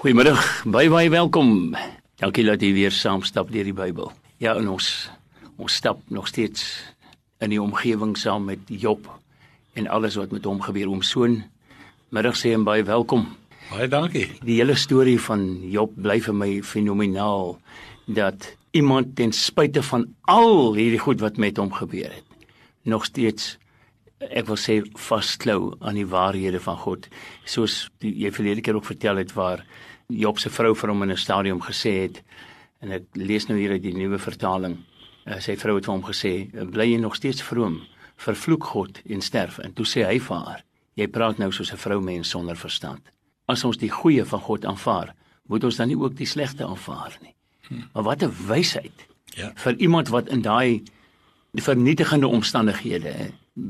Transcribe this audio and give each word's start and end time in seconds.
Goeiemiddag, 0.00 0.62
baie 0.64 0.88
baie 0.88 1.10
welkom. 1.12 1.74
Dankie 2.22 2.46
dat 2.46 2.62
jy 2.64 2.70
weer 2.72 2.94
saam 2.96 3.20
stap 3.20 3.50
deur 3.52 3.66
die 3.68 3.74
Bybel. 3.76 4.06
Ja, 4.40 4.54
en 4.56 4.70
ons 4.72 4.86
ons 5.60 5.74
stap 5.76 6.00
nog 6.08 6.30
steeds 6.30 6.62
in 7.44 7.52
die 7.52 7.58
omgewing 7.60 8.14
saam 8.16 8.46
met 8.48 8.64
Job 8.72 9.10
en 9.76 9.90
alles 9.92 10.16
wat 10.16 10.32
met 10.32 10.48
hom 10.48 10.62
gebeur. 10.64 10.88
Oom 10.88 11.04
Soon, 11.04 11.42
middag 12.16 12.40
sê 12.40 12.54
en 12.56 12.64
baie 12.64 12.86
welkom. 12.88 13.26
Baie 13.68 13.90
dankie. 13.92 14.24
Die 14.40 14.56
hele 14.62 14.78
storie 14.80 15.18
van 15.20 15.44
Job 15.68 15.92
bly 16.00 16.16
vir 16.24 16.38
my 16.46 16.48
fenomenaal 16.64 17.58
dat 18.08 18.54
iemand 18.72 19.12
ten 19.20 19.36
spyte 19.36 19.84
van 19.84 20.08
al 20.24 20.78
hierdie 20.80 21.04
goed 21.04 21.20
wat 21.20 21.36
met 21.36 21.60
hom 21.60 21.76
gebeur 21.76 22.08
het, 22.08 22.48
nog 22.88 23.04
steeds 23.04 23.58
ek 24.20 24.48
wil 24.48 24.56
sê 24.60 24.80
vasklou 25.00 25.74
aan 25.80 25.96
die 25.96 26.08
waarhede 26.08 26.60
van 26.60 26.76
God. 26.80 27.06
Soos 27.44 27.86
die, 28.00 28.12
jy 28.24 28.32
verlede 28.32 28.64
keer 28.64 28.76
ook 28.76 28.88
vertel 28.88 29.20
het 29.20 29.32
waar 29.36 29.64
Job 30.10 30.38
se 30.38 30.50
vrou 30.50 30.74
vir 30.74 30.88
hom 30.88 31.02
in 31.02 31.10
'n 31.10 31.16
stadium 31.16 31.60
gesê 31.60 32.02
het 32.02 32.22
en 32.80 32.92
ek 32.92 33.04
lees 33.12 33.46
nou 33.46 33.58
hier 33.58 33.70
uit 33.70 33.82
die 33.82 33.94
nuwe 33.94 34.18
vertaling. 34.18 34.76
Uh, 35.26 35.38
sy 35.40 35.56
vrou 35.56 35.76
het 35.76 35.84
vir 35.84 35.94
hom 35.94 36.04
gesê: 36.04 36.50
"Bly 36.70 36.92
jy 36.92 37.00
nog 37.00 37.14
steeds 37.14 37.42
vroom? 37.42 37.80
Vervloek 38.16 38.64
God 38.64 39.00
en 39.08 39.20
sterf." 39.20 39.58
En 39.58 39.72
toe 39.72 39.86
sê 39.86 40.06
hy 40.06 40.18
vir 40.18 40.36
haar: 40.36 40.64
"Jy 40.94 41.06
praat 41.06 41.38
nou 41.38 41.52
soos 41.52 41.72
'n 41.72 41.76
vroumens 41.76 42.28
sonder 42.28 42.56
verstand. 42.56 43.00
As 43.46 43.64
ons 43.64 43.76
die 43.76 43.90
goeie 43.90 44.24
van 44.24 44.40
God 44.40 44.64
aanvaar, 44.64 45.14
moet 45.46 45.64
ons 45.64 45.76
dan 45.76 45.88
nie 45.88 45.98
ook 45.98 46.16
die 46.16 46.26
slegte 46.26 46.64
aanvaar 46.64 47.18
nie." 47.22 47.34
Hm. 47.68 47.80
Maar 47.92 48.02
wat 48.02 48.22
'n 48.22 48.32
wysheid. 48.46 49.08
Ja. 49.34 49.52
vir 49.54 49.76
iemand 49.78 50.08
wat 50.08 50.28
in 50.28 50.42
daai 50.42 50.82
vernietigende 51.54 52.26
omstandighede 52.26 53.14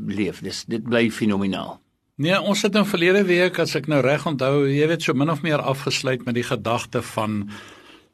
leef. 0.07 0.41
Dis 0.41 0.65
dit 0.65 0.83
bly 0.83 1.11
fenomenaal. 1.11 1.81
Nee, 2.21 2.37
ons 2.37 2.61
het 2.67 2.75
nou 2.77 2.83
verlede 2.85 3.23
week 3.25 3.59
as 3.63 3.73
ek 3.79 3.87
nou 3.89 4.03
reg 4.05 4.27
onthou, 4.29 4.67
jy 4.69 4.85
weet 4.91 5.07
so 5.07 5.17
min 5.17 5.33
of 5.33 5.41
meer 5.41 5.63
afgesluit 5.65 6.27
met 6.27 6.37
die 6.37 6.45
gedagte 6.45 7.01
van 7.15 7.47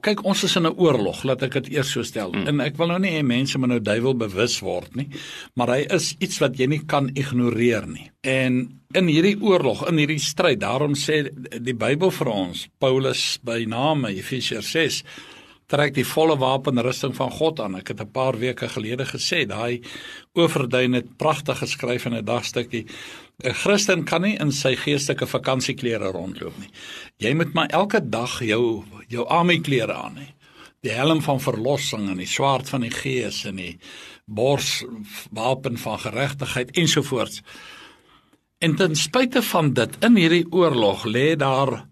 kyk 0.07 0.21
ons 0.23 0.45
is 0.47 0.55
in 0.55 0.67
'n 0.69 0.79
oorlog, 0.79 1.25
laat 1.25 1.43
ek 1.43 1.53
dit 1.59 1.73
eers 1.75 1.91
so 1.91 2.03
stel. 2.03 2.31
Mm. 2.31 2.47
En 2.47 2.61
ek 2.61 2.77
wil 2.77 2.87
nou 2.87 2.99
nie 3.01 3.11
hê 3.11 3.25
mense 3.25 3.59
moet 3.59 3.69
nou 3.69 3.81
duiwel 3.81 4.15
bewus 4.15 4.61
word 4.61 4.95
nie, 4.95 5.09
maar 5.55 5.69
hy 5.69 5.87
is 5.91 6.15
iets 6.21 6.39
wat 6.39 6.57
jy 6.59 6.67
nie 6.67 6.85
kan 6.87 7.11
ignoreer 7.15 7.87
nie. 7.87 8.11
En 8.23 8.81
in 8.95 9.07
hierdie 9.07 9.43
oorlog, 9.43 9.89
in 9.89 9.99
hierdie 9.99 10.21
stryd, 10.23 10.61
daarom 10.61 10.95
sê 10.95 11.27
die 11.61 11.75
Bybel 11.75 12.11
vir 12.11 12.29
ons, 12.29 12.69
Paulus 12.79 13.39
by 13.43 13.65
name 13.65 14.09
Efesiërs 14.09 14.71
6 14.71 15.03
trek 15.67 15.95
die 15.95 16.07
volle 16.07 16.37
wapenrusting 16.39 17.15
van 17.17 17.31
God 17.31 17.61
aan. 17.61 17.77
Ek 17.77 17.89
het 17.89 18.01
'n 18.01 18.11
paar 18.11 18.39
weke 18.39 18.69
gelede 18.69 19.05
gesê, 19.05 19.47
daai 19.47 19.81
oorverduin 20.35 20.93
het 20.93 21.17
pragtig 21.17 21.59
geskryf 21.59 22.07
in 22.07 22.15
'n 22.15 22.25
dagstukkie 22.25 22.87
'n 23.45 23.53
Christen 23.53 24.05
kan 24.05 24.23
nie 24.23 24.37
in 24.41 24.53
sy 24.53 24.77
geestelike 24.77 25.27
vakansieklere 25.27 26.13
rondloop 26.13 26.59
nie. 26.59 26.71
Jy 27.19 27.35
moet 27.35 27.53
maar 27.53 27.69
elke 27.69 28.01
dag 28.01 28.41
jou 28.41 28.85
jou 29.09 29.27
armieklere 29.27 29.93
aan 29.93 30.17
hê. 30.17 30.35
Die 30.81 30.93
helm 30.93 31.21
van 31.23 31.41
verlossing 31.41 32.09
en 32.09 32.17
die 32.17 32.27
swaard 32.27 32.69
van 32.69 32.81
die 32.81 32.91
gees 32.91 33.45
en 33.45 33.57
die 33.57 33.79
borswapen 34.25 35.79
van 35.79 35.99
geregtigheid 35.99 36.71
ensovoorts. 36.71 37.43
En 38.59 38.77
ten 38.77 38.97
spyte 38.97 39.43
van 39.43 39.73
dit 39.73 39.97
in 40.01 40.17
hierdie 40.17 40.47
oorlog 40.51 41.05
lê 41.05 41.37
daar 41.37 41.87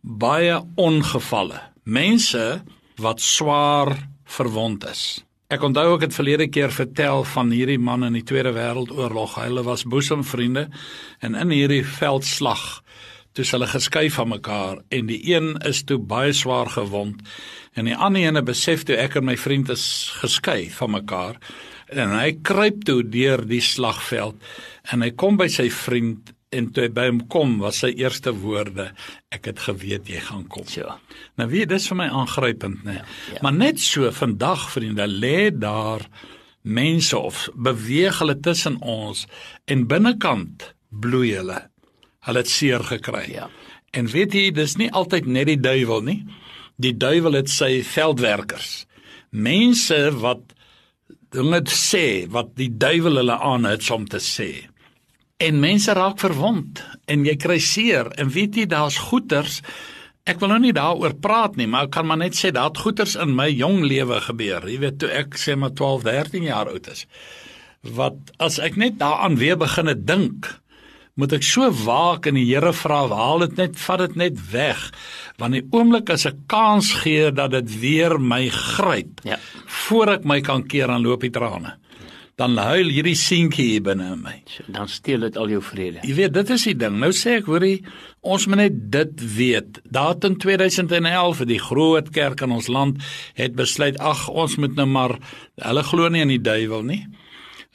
baie 0.00 0.60
ongevalle. 0.76 1.60
Mense 1.84 2.62
wat 2.98 3.22
swaar 3.22 3.94
verwond 4.28 4.84
is. 4.90 5.24
Ek 5.48 5.62
onthou 5.64 5.94
ek 5.94 6.08
het 6.08 6.16
verlede 6.16 6.48
keer 6.52 6.72
vertel 6.74 7.22
van 7.24 7.52
hierdie 7.54 7.80
man 7.80 8.04
in 8.04 8.18
die 8.18 8.26
Tweede 8.26 8.52
Wêreldoorlog. 8.52 9.38
Hulle 9.40 9.64
was 9.64 9.86
boesemvriende 9.88 10.66
en 11.24 11.38
in 11.38 11.54
hierdie 11.54 11.84
veldslag 11.86 12.82
toe 13.38 13.46
hulle 13.52 13.68
geskei 13.70 14.08
van 14.10 14.32
mekaar 14.32 14.80
en 14.94 15.08
die 15.08 15.20
een 15.30 15.52
is 15.68 15.84
toe 15.86 15.98
baie 16.10 16.32
swaar 16.34 16.70
gewond 16.74 17.22
en 17.78 17.86
die 17.86 17.96
ander 17.96 18.24
ene 18.26 18.42
besef 18.42 18.82
toe 18.88 18.96
ek 18.98 19.18
en 19.20 19.28
my 19.28 19.36
vriend 19.38 19.70
is 19.70 19.84
geskei 20.18 20.66
van 20.74 20.96
mekaar 20.96 21.38
en 21.94 22.16
hy 22.16 22.32
kruip 22.42 22.82
toe 22.88 23.02
deur 23.06 23.44
die 23.46 23.62
slagveld 23.62 24.42
en 24.92 25.06
hy 25.06 25.12
kom 25.14 25.38
by 25.38 25.46
sy 25.52 25.68
vriend 25.70 26.32
en 26.54 26.70
toe 26.72 26.86
hy 26.86 26.90
by 26.96 27.06
hom 27.10 27.20
kom 27.32 27.58
was 27.62 27.82
sy 27.82 27.90
eerste 27.98 28.32
woorde 28.42 28.90
ek 29.34 29.50
het 29.50 29.62
geweet 29.66 30.08
jy 30.08 30.22
gaan 30.28 30.46
kom. 30.50 30.66
Ja. 30.72 30.96
Nou 31.40 31.48
weet 31.52 31.72
dis 31.72 31.88
vir 31.90 32.00
my 32.00 32.08
aangrypend 32.22 32.84
nê. 32.86 32.98
Ja, 33.00 33.06
ja. 33.34 33.42
Maar 33.44 33.56
net 33.56 33.82
so 33.84 34.10
vandag 34.14 34.68
vriende 34.72 35.06
lê 35.08 35.50
daar 35.52 36.06
mense 36.62 37.16
of 37.18 37.46
beweeg 37.54 38.20
hulle 38.22 38.36
tussen 38.44 38.78
ons 38.80 39.26
en 39.66 39.86
binnekant 39.88 40.72
bloei 40.88 41.34
hulle. 41.36 41.62
Hulle 42.26 42.44
het 42.44 42.50
seer 42.50 42.84
gekry. 42.84 43.26
Ja. 43.32 43.48
En 43.96 44.08
weet 44.12 44.34
jy 44.36 44.50
dis 44.52 44.76
nie 44.80 44.90
altyd 44.92 45.28
net 45.28 45.48
die 45.48 45.60
duiwel 45.60 46.04
nie. 46.04 46.20
Die 46.78 46.94
duiwel 46.96 47.40
het 47.40 47.50
sy 47.50 47.80
veldwerkers. 47.86 48.84
Mense 49.30 49.98
wat 50.20 50.54
dinge 51.34 51.60
sê 51.72 52.26
wat 52.32 52.54
die 52.56 52.70
duiwel 52.72 53.20
hulle 53.20 53.36
aan 53.36 53.68
het 53.68 53.84
om 53.92 54.06
te 54.08 54.20
sê. 54.22 54.68
En 55.38 55.60
mense 55.62 55.92
raak 55.94 56.18
verwond 56.18 56.80
en 57.06 57.22
jy 57.22 57.36
kry 57.38 57.60
seer. 57.62 58.08
En 58.18 58.30
weet 58.34 58.56
jy 58.58 58.64
daar's 58.66 58.98
goeters. 59.08 59.60
Ek 60.26 60.40
wil 60.42 60.50
nou 60.50 60.58
nie 60.64 60.74
daaroor 60.74 61.14
praat 61.22 61.54
nie 61.56 61.68
maar 61.70 61.86
ek 61.86 61.94
kan 61.94 62.08
maar 62.08 62.18
net 62.18 62.34
sê 62.34 62.50
daar 62.52 62.72
het 62.72 62.80
goeters 62.82 63.14
in 63.22 63.36
my 63.38 63.46
jong 63.46 63.84
lewe 63.86 64.18
gebeur. 64.26 64.66
Jy 64.66 64.80
weet 64.82 64.98
toe 64.98 65.12
ek 65.14 65.38
sê 65.38 65.54
maar 65.54 65.76
12 65.78 66.02
13 66.10 66.48
jaar 66.50 66.72
oud 66.72 66.90
is 66.90 67.06
wat 67.94 68.32
as 68.42 68.58
ek 68.58 68.74
net 68.76 68.96
daaraan 68.98 69.36
weer 69.38 69.54
begine 69.56 69.94
dink 69.94 70.48
moet 71.18 71.32
ek 71.34 71.46
so 71.46 71.70
waak 71.86 72.26
en 72.26 72.34
die 72.34 72.46
Here 72.48 72.72
vra 72.74 73.04
haal 73.10 73.46
dit 73.46 73.54
net 73.58 73.78
vat 73.78 74.02
dit 74.02 74.16
net 74.18 74.38
weg. 74.50 74.82
Want 75.38 75.54
die 75.54 75.64
oomblik 75.70 76.10
as 76.14 76.26
ek 76.26 76.42
kans 76.50 76.90
gee 77.04 77.30
dat 77.30 77.54
dit 77.54 77.78
weer 77.78 78.18
my 78.18 78.48
gryp 78.54 79.22
ja. 79.26 79.38
voor 79.86 80.18
ek 80.18 80.26
my 80.26 80.40
kan 80.42 80.66
keer 80.66 80.90
aan 80.90 81.06
loop 81.06 81.22
die 81.22 81.34
trane 81.34 81.78
dan 82.38 82.54
huil 82.62 82.90
hierdie 82.94 83.16
seentjie 83.18 83.66
hier 83.72 83.82
binne 83.82 84.12
in 84.14 84.20
my. 84.22 84.36
Dan 84.70 84.86
steel 84.90 85.24
dit 85.26 85.36
al 85.36 85.50
jou 85.50 85.62
vrede. 85.64 86.04
Jy 86.06 86.14
weet, 86.20 86.34
dit 86.36 86.52
is 86.54 86.66
die 86.68 86.76
ding. 86.78 87.00
Nou 87.02 87.10
sê 87.16 87.40
ek, 87.40 87.48
hoorie, 87.50 87.80
ons 88.22 88.46
moet 88.46 88.60
net 88.62 88.76
dit 88.94 89.24
weet. 89.34 89.80
Daar 89.90 90.14
in 90.28 90.36
2011 90.38 91.42
die 91.50 91.58
groot 91.58 92.12
kerk 92.14 92.44
in 92.46 92.54
ons 92.54 92.70
land 92.70 93.02
het 93.38 93.58
besluit, 93.58 93.98
ag, 93.98 94.28
ons 94.30 94.54
moet 94.62 94.78
nou 94.78 94.86
maar 94.86 95.16
hulle 95.64 95.84
glo 95.90 96.06
nie 96.14 96.22
in 96.22 96.36
die 96.36 96.42
duiwel 96.42 96.86
nie. 96.86 97.02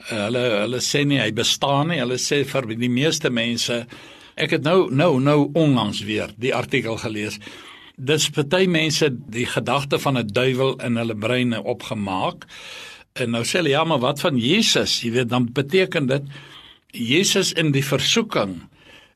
Hulle 0.08 0.42
hulle 0.64 0.80
sê 0.84 1.04
nie 1.08 1.20
hy 1.20 1.28
bestaan 1.36 1.92
nie. 1.92 2.00
Hulle 2.00 2.16
sê 2.20 2.40
vir 2.48 2.72
die 2.72 2.92
meeste 2.92 3.32
mense 3.32 3.84
ek 4.34 4.56
het 4.56 4.64
nou 4.66 4.88
nou 4.90 5.20
nou 5.22 5.38
onlangs 5.54 6.00
weer 6.08 6.32
die 6.40 6.54
artikel 6.56 6.96
gelees. 7.04 7.36
Dis 7.94 8.26
party 8.34 8.64
mense 8.66 9.12
die 9.12 9.46
gedagte 9.46 10.00
van 10.02 10.18
'n 10.18 10.26
duiwel 10.26 10.80
in 10.80 10.96
hulle 10.96 11.14
breine 11.14 11.62
opgemaak. 11.62 12.48
En 13.14 13.30
nou 13.30 13.44
sê 13.46 13.60
hulle 13.60 13.70
ja, 13.70 13.84
maar 13.86 14.00
wat 14.02 14.18
van 14.24 14.38
Jesus? 14.42 14.96
Jy 15.04 15.12
weet, 15.14 15.28
dan 15.30 15.44
beteken 15.54 16.08
dit 16.10 16.24
Jesus 16.90 17.52
in 17.54 17.68
die 17.70 17.84
versoeking 17.86 18.56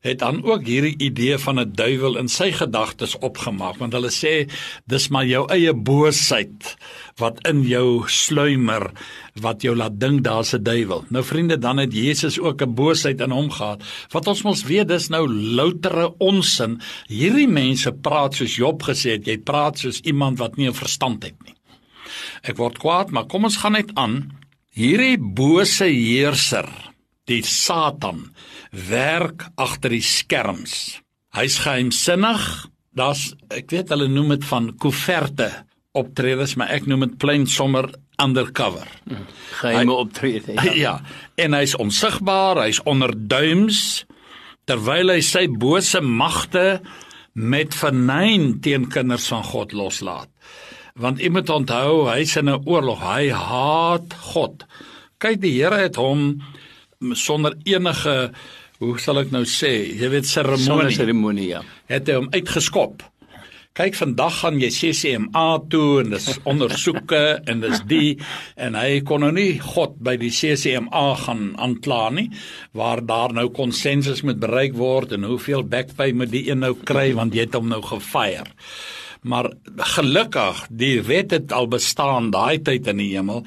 het 0.07 0.21
dan 0.23 0.39
ook 0.47 0.69
hierdie 0.71 0.95
idee 1.03 1.39
van 1.43 1.59
'n 1.59 1.73
duiwel 1.75 2.15
in 2.23 2.29
sy 2.31 2.53
gedagtes 2.55 3.17
opgemaak 3.19 3.81
want 3.83 3.97
hulle 3.99 4.13
sê 4.15 4.47
dis 4.87 5.09
maar 5.09 5.27
jou 5.27 5.43
eie 5.51 5.75
boosheid 5.75 6.77
wat 7.19 7.43
in 7.51 7.65
jou 7.67 8.07
sluimer 8.07 8.93
wat 9.43 9.67
jou 9.67 9.75
laat 9.75 9.99
dink 9.99 10.23
daar's 10.23 10.55
'n 10.55 10.63
duiwel. 10.63 11.05
Nou 11.11 11.25
vriende, 11.25 11.59
dan 11.59 11.77
het 11.83 11.93
Jesus 11.93 12.39
ook 12.39 12.63
'n 12.63 12.75
boosheid 12.75 13.21
in 13.21 13.31
hom 13.31 13.51
gehad. 13.51 13.83
Wat 14.11 14.27
ons 14.27 14.43
mos 14.43 14.63
weet 14.63 14.89
dis 14.89 15.09
nou 15.09 15.27
loutere 15.29 16.15
onsin. 16.19 16.81
Hierdie 17.09 17.49
mense 17.49 17.93
praat 17.93 18.35
soos 18.35 18.57
Job 18.57 18.83
gesê 18.83 19.11
het, 19.11 19.27
jy 19.27 19.39
praat 19.39 19.79
soos 19.79 20.01
iemand 20.01 20.39
wat 20.39 20.57
nie 20.57 20.69
'n 20.69 20.75
verstand 20.75 21.23
het 21.23 21.35
nie. 21.45 21.58
Ek 22.43 22.59
word 22.61 22.79
kwaad, 22.83 23.13
maar 23.15 23.29
kom 23.31 23.49
ons 23.49 23.59
gaan 23.63 23.77
net 23.79 23.93
aan. 23.99 24.21
Hierdie 24.79 25.19
bose 25.19 25.89
heerser, 25.91 26.69
die 27.29 27.43
Satan, 27.43 28.29
werk 28.71 29.49
agter 29.59 29.95
die 29.97 30.05
skerms. 30.05 30.99
Hy's 31.35 31.59
geheimsinnig. 31.65 32.45
Daar's 32.99 33.33
ek 33.55 33.71
weet 33.75 33.91
hulle 33.95 34.09
noem 34.11 34.37
dit 34.37 34.47
van 34.49 34.71
koeverte 34.81 35.51
optredes, 35.99 36.55
maar 36.59 36.71
ek 36.75 36.87
noem 36.89 37.07
dit 37.07 37.19
plain 37.21 37.47
sommer 37.51 37.91
undercover. 38.23 38.87
Geheime 39.61 39.95
optrede. 39.95 40.55
Ja. 40.69 40.75
ja, 40.75 40.95
en 41.39 41.55
hy's 41.59 41.77
onsigbaar, 41.79 42.65
hy's 42.67 42.83
onder 42.87 43.15
duims 43.15 44.05
terwyl 44.69 45.15
hy 45.15 45.21
sy 45.25 45.47
bose 45.49 46.01
magte 46.05 46.81
met 47.39 47.73
vernyn 47.79 48.59
teen 48.65 48.89
kinders 48.93 49.29
van 49.33 49.47
God 49.47 49.73
loslaat 49.73 50.29
want 50.99 51.23
jy 51.23 51.31
moet 51.31 51.51
onthou 51.51 52.07
hy's 52.11 52.37
in 52.37 52.51
'n 52.51 52.63
oorlog. 52.67 53.01
Hy 53.01 53.31
haat 53.31 54.15
God. 54.35 54.65
Kyk 55.19 55.41
die 55.41 55.59
Here 55.59 55.79
het 55.79 55.97
hom 55.97 56.43
sonder 57.15 57.55
enige 57.65 58.33
hoe 58.79 58.99
sal 58.99 59.19
ek 59.19 59.31
nou 59.35 59.45
sê 59.45 59.71
jy 59.99 60.09
weet 60.11 60.27
seremonie 60.27 60.95
seremonie 60.95 61.49
ja. 61.49 61.63
het 61.91 62.07
hy 62.09 62.19
hom 62.19 62.29
uitgeskop. 62.35 63.03
Kyk 63.79 63.95
vandag 63.95 64.41
gaan 64.41 64.57
jy 64.59 64.71
CCMA 64.75 65.47
toe 65.71 66.01
en 66.03 66.11
dis 66.11 66.27
ondersoeke 66.51 67.23
en 67.51 67.61
dis 67.63 67.83
die 67.87 68.17
en 68.59 68.75
hy 68.75 69.01
kon 69.07 69.23
nou 69.23 69.31
nie 69.35 69.61
God 69.63 69.99
by 70.03 70.17
die 70.19 70.33
CCMA 70.35 71.05
gaan 71.23 71.53
aankla 71.63 72.11
nie 72.11 72.29
waar 72.79 73.05
daar 73.07 73.35
nou 73.37 73.49
konsensus 73.55 74.25
moet 74.27 74.41
bereik 74.43 74.75
word 74.75 75.15
en 75.15 75.29
hoeveel 75.31 75.63
backpay 75.63 76.11
moet 76.13 76.35
die 76.35 76.49
een 76.51 76.65
nou 76.67 76.75
kry 76.75 77.13
want 77.19 77.39
jy 77.39 77.47
het 77.47 77.55
hom 77.55 77.71
nou 77.71 77.83
gefire. 77.87 78.51
Maar 79.23 79.51
gelukkig, 79.95 80.67
die 80.71 81.03
wet 81.03 81.31
het 81.31 81.53
al 81.53 81.69
bestaan 81.69 82.31
daai 82.31 82.63
tyd 82.63 82.87
in 82.87 83.03
die 83.03 83.13
hemel. 83.17 83.45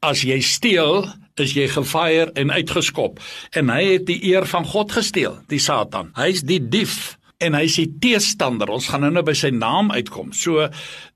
As 0.00 0.22
jy 0.24 0.40
steel, 0.40 1.04
is 1.40 1.54
jy 1.56 1.68
gefire 1.72 2.32
en 2.38 2.52
uitgeskop. 2.52 3.20
En 3.56 3.72
hy 3.72 3.82
het 3.94 4.06
die 4.08 4.20
eer 4.32 4.46
van 4.48 4.66
God 4.68 4.92
gesteel, 4.92 5.38
die 5.52 5.60
Satan. 5.62 6.12
Hy's 6.18 6.44
die 6.46 6.60
dief 6.60 7.16
en 7.40 7.56
hy 7.56 7.64
die 7.72 7.86
teestander. 8.02 8.70
Ons 8.72 8.90
gaan 8.92 9.04
nou 9.06 9.10
nou 9.14 9.22
by 9.24 9.34
sy 9.36 9.50
naam 9.54 9.90
uitkom. 9.94 10.34
So 10.36 10.66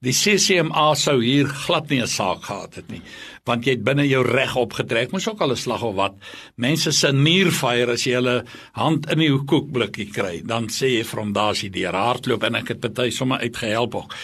die 0.05 0.15
CCMA 0.17 0.87
sou 0.99 1.19
hier 1.21 1.51
glad 1.67 1.91
nie 1.91 2.01
'n 2.01 2.09
saak 2.09 2.45
gehad 2.49 2.75
het 2.77 2.91
nie, 2.91 3.03
want 3.45 3.65
jy 3.67 3.77
het 3.77 3.85
binne 3.85 4.07
jou 4.09 4.23
reg 4.25 4.57
opgetrek. 4.57 5.13
Moes 5.13 5.29
ook 5.29 5.41
al 5.41 5.53
'n 5.53 5.57
slag 5.57 5.83
of 5.83 5.95
wat. 5.95 6.15
Mense 6.57 6.93
se 6.93 7.13
nierfire 7.13 7.93
as 7.93 8.05
jy 8.05 8.15
hulle 8.15 8.45
hand 8.73 9.11
in 9.11 9.19
die 9.19 9.29
koekblikkie 9.29 10.11
kry, 10.13 10.43
dan 10.45 10.69
sê 10.69 10.99
jy 10.99 11.05
hom 11.17 11.33
daar's 11.33 11.61
die 11.61 11.71
deur 11.71 11.93
hardloop 11.93 12.43
en 12.43 12.55
ek 12.55 12.69
het 12.69 12.81
party 12.81 13.11
sommer 13.11 13.39
uitgehelp 13.41 13.95
ook. 13.95 14.15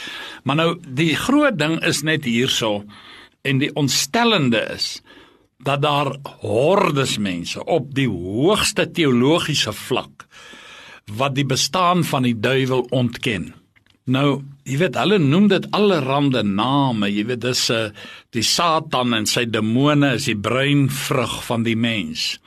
Maar 0.45 0.57
nou 0.57 0.79
die 0.87 1.15
groot 1.15 1.59
ding 1.59 1.83
is 1.85 2.03
net 2.03 2.25
hierso 2.25 2.85
en 3.43 3.59
die 3.59 3.75
ontstellende 3.75 4.73
is 4.75 5.03
dat 5.63 5.83
daar 5.83 6.17
hordes 6.41 7.19
mense 7.19 7.65
op 7.65 7.95
die 7.95 8.09
hoogste 8.09 8.91
teologiese 8.91 9.73
vlak 9.73 10.27
wat 11.17 11.35
die 11.35 11.47
bestaan 11.47 12.05
van 12.05 12.23
die 12.23 12.37
duiwel 12.41 12.87
ontken. 12.91 13.55
Nou, 14.11 14.43
jy 14.65 14.79
weet 14.81 14.97
hulle 14.99 15.19
noem 15.23 15.47
dit 15.51 15.67
allerlei 15.77 16.43
name, 16.43 17.11
jy 17.11 17.25
weet 17.27 17.41
dis 17.41 17.71
'n 17.71 17.75
uh, 17.75 17.85
eh, 17.85 17.93
die 18.33 18.43
Satan 18.43 19.15
en 19.15 19.27
sy 19.27 19.45
demone 19.45 20.15
is 20.15 20.25
die 20.25 20.39
breinvrug 20.39 21.45
van 21.45 21.63
die 21.63 21.77
mens. 21.77 22.41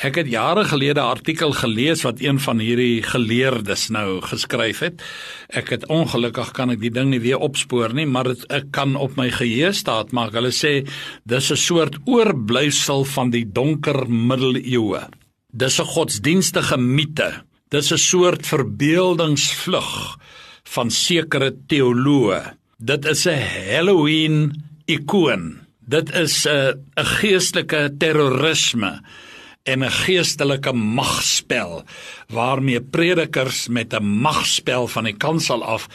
Ek 0.00 0.16
het 0.16 0.30
jare 0.32 0.64
gelede 0.64 1.00
'n 1.00 1.12
artikel 1.12 1.52
gelees 1.52 2.02
wat 2.02 2.20
een 2.20 2.40
van 2.40 2.58
hierdie 2.58 3.02
geleerdes 3.02 3.88
nou 3.88 4.20
geskryf 4.20 4.78
het. 4.78 5.02
Ek 5.48 5.68
het 5.68 5.86
ongelukkig 5.86 6.52
kan 6.52 6.70
ek 6.70 6.80
die 6.80 6.90
ding 6.90 7.10
nie 7.10 7.20
weer 7.20 7.38
opspoor 7.38 7.92
nie, 7.92 8.06
maar 8.06 8.24
dit 8.24 8.44
ek 8.48 8.70
kan 8.70 8.96
op 8.96 9.16
my 9.16 9.30
geheue 9.30 9.72
staat 9.72 10.12
maak. 10.12 10.32
Hulle 10.32 10.52
sê 10.52 10.88
dis 11.24 11.50
'n 11.50 11.56
soort 11.56 11.98
oorblyfsel 12.06 13.04
van 13.04 13.30
die 13.30 13.44
donker 13.44 14.08
middeleeue. 14.08 15.08
Dis 15.52 15.78
'n 15.80 15.84
godsdienstige 15.84 16.78
mite 16.78 17.44
Dis 17.70 17.92
'n 17.92 17.98
soort 17.98 18.46
verbeeldingsvlug 18.46 20.18
van 20.74 20.90
sekere 20.90 21.54
teoloë. 21.70 22.56
Dit 22.78 23.04
is 23.04 23.26
'n 23.26 23.38
Halloween 23.38 24.64
ikoon. 24.86 25.60
Dit 25.78 26.10
is 26.14 26.46
'n 26.46 26.74
'n 26.98 27.04
geestelike 27.04 27.94
terrorisme 27.98 29.02
en 29.62 29.84
'n 29.84 29.90
geestelike 29.90 30.72
magspel 30.72 31.84
waarmee 32.28 32.80
predikers 32.80 33.68
met 33.68 33.94
'n 33.94 34.04
magspel 34.04 34.88
van 34.88 35.04
die 35.04 35.16
kansel 35.16 35.64
af 35.64 35.88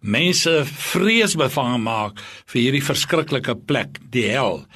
mense 0.00 0.62
vreesbevange 0.64 1.78
maak 1.78 2.18
vir 2.46 2.60
hierdie 2.60 2.84
verskriklike 2.84 3.54
plek, 3.54 3.98
die 4.10 4.26
hel. 4.26 4.66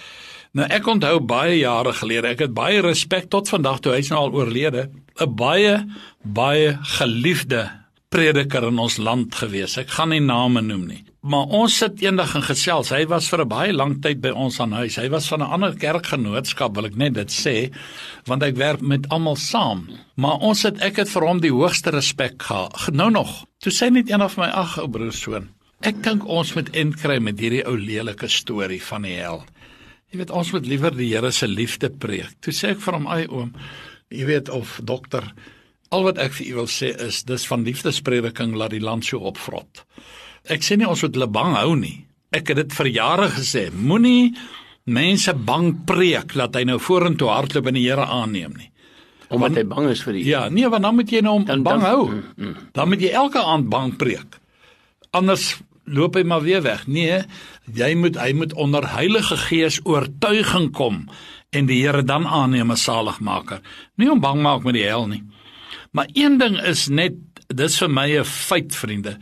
Nou 0.54 0.66
ek 0.70 0.86
onthou 0.86 1.18
baie 1.20 1.58
jare 1.58 1.92
gelede, 1.92 2.28
ek 2.28 2.38
het 2.38 2.54
baie 2.54 2.80
respek 2.80 3.26
tot 3.30 3.48
vandag 3.48 3.80
toe 3.80 3.92
hy's 3.96 4.08
nou 4.12 4.20
al 4.20 4.32
oorlede, 4.32 4.90
'n 5.20 5.34
baie 5.34 5.86
baie 6.24 6.78
geliefde 6.98 7.68
prediker 8.14 8.68
in 8.68 8.78
ons 8.78 8.96
land 9.02 9.34
gewees. 9.34 9.76
Ek 9.80 9.90
gaan 9.96 10.12
nie 10.14 10.22
name 10.22 10.62
noem 10.62 10.86
nie. 10.88 11.00
Maar 11.24 11.50
ons 11.56 11.76
sit 11.80 12.02
eendag 12.04 12.34
in 12.36 12.44
gesels. 12.44 12.92
Hy 12.92 13.06
was 13.10 13.28
vir 13.28 13.42
'n 13.42 13.48
baie 13.48 13.72
lang 13.72 14.00
tyd 14.02 14.20
by 14.20 14.30
ons 14.30 14.60
aan 14.60 14.72
huis. 14.72 14.96
Hy 14.96 15.08
was 15.08 15.28
van 15.28 15.40
'n 15.40 15.50
ander 15.50 15.74
kerkgenootskap, 15.74 16.74
wil 16.74 16.86
ek 16.86 16.96
net 16.96 17.14
dit 17.14 17.28
sê, 17.28 17.72
want 18.26 18.42
ek 18.42 18.56
werk 18.56 18.80
met 18.80 19.08
almal 19.08 19.36
saam. 19.36 19.88
Maar 20.16 20.38
ons 20.38 20.62
het 20.62 20.80
ek 20.80 20.96
het 20.96 21.08
vir 21.08 21.26
hom 21.26 21.40
die 21.40 21.52
hoogste 21.52 21.90
respek 21.90 22.42
gehad. 22.42 22.92
Nou 22.92 23.10
nog. 23.10 23.44
Toe 23.58 23.72
sê 23.72 23.90
net 23.90 24.10
een 24.10 24.30
van 24.30 24.44
my 24.44 24.50
ag 24.52 24.78
ou 24.78 24.88
broersoon. 24.88 25.48
Ek 25.80 26.02
dink 26.02 26.26
ons 26.26 26.54
moet 26.54 26.68
inkry 26.76 27.18
met 27.18 27.38
hierdie 27.38 27.66
ou 27.66 27.76
lelike 27.76 28.28
storie 28.28 28.82
van 28.82 29.02
die 29.02 29.16
hel. 29.16 29.44
Jy 30.10 30.18
weet 30.18 30.30
ons 30.30 30.52
moet 30.52 30.66
liewer 30.66 30.96
die 30.96 31.14
Here 31.14 31.30
se 31.30 31.46
liefde 31.46 31.90
preek. 31.90 32.40
Toe 32.40 32.52
sê 32.52 32.70
ek 32.70 32.80
vir 32.80 32.94
hom, 32.94 33.06
"Ai 33.06 33.26
oom, 33.26 33.52
jy 34.10 34.24
weet 34.26 34.48
of 34.48 34.80
dokter 34.82 35.32
al 35.94 36.04
wat 36.08 36.18
ek 36.22 36.34
vir 36.38 36.50
u 36.50 36.58
wil 36.62 36.70
sê 36.70 36.90
is 37.06 37.22
dis 37.28 37.46
van 37.50 37.64
liefdesprediking 37.66 38.56
laat 38.58 38.74
die 38.74 38.82
land 38.82 39.06
so 39.06 39.22
opvrot. 39.30 39.84
Ek 40.50 40.64
sê 40.66 40.76
nie 40.76 40.88
ons 40.88 41.02
moet 41.06 41.16
hulle 41.16 41.30
bang 41.30 41.56
hou 41.56 41.72
nie. 41.78 41.96
Ek 42.34 42.50
het 42.50 42.58
dit 42.64 42.76
vir 42.80 42.90
jare 42.90 43.30
gesê, 43.32 43.68
moenie 43.70 44.34
mense 44.90 45.32
bang 45.48 45.70
preek 45.88 46.34
dat 46.36 46.56
hy 46.58 46.64
nou 46.68 46.80
vorentoe 46.82 47.30
hardloop 47.30 47.70
en 47.70 47.78
die 47.78 47.86
Here 47.86 48.04
aanneem 48.04 48.56
nie. 48.58 48.70
Omdat 49.32 49.60
hy 49.60 49.64
bang 49.70 49.86
is 49.90 50.02
vir 50.04 50.18
die 50.18 50.24
Ja, 50.28 50.48
nee, 50.52 50.68
want 50.70 50.84
dan 50.84 50.98
moet 50.98 51.12
jy 51.12 51.22
nou 51.24 51.38
hom 51.38 51.46
bang 51.48 51.64
dan, 51.64 51.86
hou. 51.86 52.08
Mm, 52.10 52.24
mm. 52.36 52.56
Dan 52.76 52.90
moet 52.90 53.04
jy 53.04 53.12
elke 53.16 53.40
aand 53.40 53.70
bang 53.72 53.94
preek. 54.00 54.40
Anders 55.14 55.54
loop 55.84 56.18
hy 56.18 56.24
maar 56.28 56.44
weer 56.44 56.62
weg. 56.64 56.84
Nee, 56.90 57.22
jy 57.72 57.90
moet 58.00 58.18
hy 58.20 58.32
moet 58.36 58.52
onder 58.60 58.86
Heilige 58.94 59.38
Gees 59.46 59.80
oortuiging 59.84 60.70
kom 60.76 61.04
en 61.54 61.70
die 61.70 61.80
Here 61.82 62.02
dan 62.04 62.26
aanneem 62.26 62.74
as 62.74 62.84
saligmaker. 62.84 63.62
Nie 64.00 64.10
om 64.12 64.20
bang 64.20 64.42
maak 64.44 64.66
met 64.66 64.76
die 64.76 64.86
hel 64.86 65.08
nie. 65.10 65.22
Maar 65.94 66.08
een 66.12 66.38
ding 66.38 66.56
is 66.66 66.88
net 66.90 67.14
dis 67.54 67.76
vir 67.78 67.90
my 67.90 68.08
'n 68.18 68.24
feit 68.24 68.74
vriende. 68.74 69.18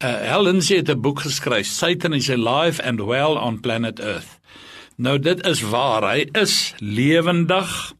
Uh 0.00 0.20
Helen 0.30 0.62
sê 0.62 0.76
het 0.80 0.88
'n 0.88 1.00
boek 1.00 1.20
geskryf, 1.20 1.66
Satan 1.66 2.14
is 2.14 2.30
alive 2.30 2.82
and 2.82 3.00
well 3.00 3.36
on 3.36 3.60
planet 3.60 4.00
Earth. 4.00 4.40
Nou 4.96 5.18
dit 5.18 5.46
is 5.46 5.60
waar, 5.60 6.02
hy 6.02 6.28
is 6.32 6.74
lewendig. 6.78 7.92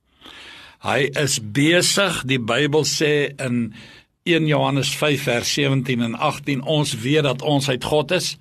Hy 0.81 1.11
is 1.13 1.39
besig, 1.53 2.23
die 2.25 2.41
Bybel 2.41 2.85
sê 2.85 3.35
in 3.37 3.75
1 4.23 4.47
Johannes 4.47 4.97
5 4.97 5.23
vers 5.23 5.53
17 5.53 6.01
en 6.01 6.15
18 6.15 6.63
ons 6.63 6.95
weet 6.95 7.23
dat 7.23 7.43
ons 7.43 7.69
uit 7.69 7.85
God 7.85 8.11
is 8.11 8.37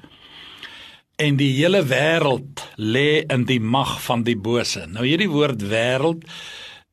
en 1.16 1.36
die 1.36 1.52
hele 1.52 1.84
wêreld 1.84 2.64
lê 2.76 3.24
in 3.28 3.44
die 3.46 3.60
mag 3.60 4.02
van 4.02 4.24
die 4.24 4.38
bose. 4.38 4.86
Nou 4.88 5.06
hierdie 5.06 5.30
woord 5.30 5.62
wêreld 5.62 6.24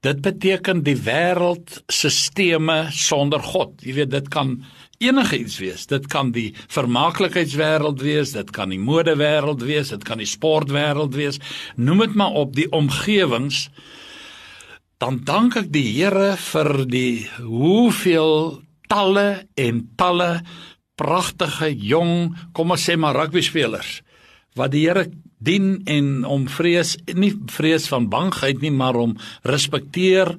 dit 0.05 0.21
beteken 0.25 0.83
die 0.85 0.97
wêreldstelsels 0.97 2.97
sonder 2.97 3.43
God. 3.45 3.75
Jy 3.85 3.99
weet 3.99 4.13
dit 4.15 4.31
kan 4.33 4.55
enige 5.01 5.39
iets 5.41 5.59
wees. 5.61 5.87
Dit 5.89 6.09
kan 6.13 6.33
die 6.33 6.51
vermaaklikheidswêreld 6.73 8.01
wees, 8.05 8.33
dit 8.37 8.51
kan 8.57 8.73
die 8.73 8.81
modewêreld 8.81 9.65
wees, 9.65 9.93
dit 9.93 10.05
kan 10.05 10.21
die 10.21 10.29
sportwêreld 10.29 11.17
wees. 11.17 11.41
Noem 11.77 12.05
dit 12.07 12.19
maar 12.21 12.37
op 12.41 12.57
die 12.57 12.69
omgewings. 12.77 13.69
Dan 15.01 15.23
dank 15.25 15.57
ek 15.57 15.71
die 15.73 15.87
Here 15.95 16.35
vir 16.37 16.85
die 16.89 17.29
hoeveel 17.41 18.61
talle 18.91 19.47
en 19.61 19.87
talle 19.97 20.43
pragtige 21.01 21.71
jong, 21.73 22.35
kom 22.53 22.75
ons 22.75 22.85
sê 22.85 22.99
maar 23.01 23.17
rugby 23.17 23.41
spelers 23.45 24.01
wat 24.59 24.75
die 24.75 24.85
Here 24.89 25.07
dien 25.41 25.81
en 25.89 26.25
om 26.29 26.45
vrees 26.49 26.97
nie 27.17 27.33
vrees 27.53 27.89
van 27.89 28.11
bangheid 28.13 28.61
nie 28.61 28.73
maar 28.75 28.99
om 29.01 29.17
respekteer 29.49 30.37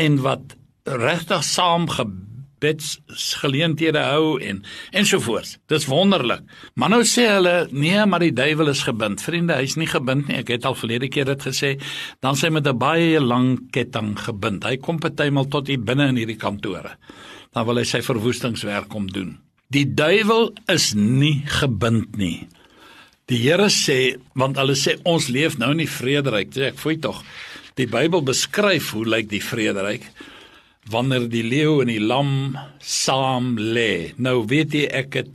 en 0.00 0.20
wat 0.24 0.54
regtig 0.84 1.44
saam 1.48 1.88
gebeds 1.88 2.98
geleenthede 3.40 4.00
hou 4.04 4.36
en 4.40 4.62
ensovoorts. 4.92 5.58
Dis 5.68 5.86
wonderlik. 5.88 6.44
Maar 6.74 6.92
nou 6.94 7.02
sê 7.08 7.26
hulle 7.28 7.54
nee, 7.72 8.04
maar 8.06 8.24
die 8.24 8.32
duiwel 8.36 8.72
is 8.72 8.84
gebind. 8.84 9.22
Vriende, 9.24 9.56
hy's 9.60 9.76
nie 9.80 9.88
gebind 9.88 10.28
nie. 10.28 10.38
Ek 10.40 10.52
het 10.54 10.68
al 10.68 10.76
verlede 10.76 11.08
keer 11.12 11.28
dit 11.32 11.44
gesê. 11.48 11.74
Dan 12.24 12.36
sê 12.36 12.50
met 12.52 12.66
'n 12.68 12.78
baie 12.78 13.20
lang 13.20 13.70
ketting 13.70 14.16
gebind. 14.18 14.64
Hy 14.64 14.76
kom 14.76 14.98
partymal 14.98 15.48
tot 15.48 15.66
hier 15.66 15.80
binne 15.80 16.08
in 16.08 16.16
hierdie 16.16 16.40
kantore. 16.40 16.96
Dan 17.52 17.66
wil 17.66 17.76
hy 17.76 17.84
sy 17.84 18.00
verwoestingswerk 18.00 18.88
kom 18.88 19.06
doen. 19.06 19.38
Die 19.68 19.94
duiwel 19.94 20.52
is 20.66 20.94
nie 20.94 21.42
gebind 21.46 22.16
nie. 22.16 22.48
Die 23.30 23.40
Here 23.40 23.70
sê 23.72 24.18
want 24.36 24.58
hulle 24.60 24.76
sê 24.76 24.98
ons 25.08 25.30
leef 25.32 25.56
nou 25.56 25.70
in 25.72 25.80
die 25.84 25.90
vrederyk. 25.90 26.52
Sê 26.52 26.68
ek 26.72 26.80
fooi 26.80 26.98
tog. 27.00 27.22
Die 27.78 27.88
Bybel 27.90 28.20
beskryf 28.26 28.92
hoe 28.94 29.06
lyk 29.08 29.30
die 29.32 29.42
vrederyk 29.42 30.04
wanneer 30.92 31.24
die 31.32 31.44
leeu 31.46 31.78
en 31.80 31.88
die 31.88 32.02
lam 32.02 32.58
saam 32.84 33.54
lê. 33.56 34.12
Nou 34.20 34.42
weet 34.50 34.76
jy 34.76 34.84
ek 34.92 35.16
het 35.16 35.30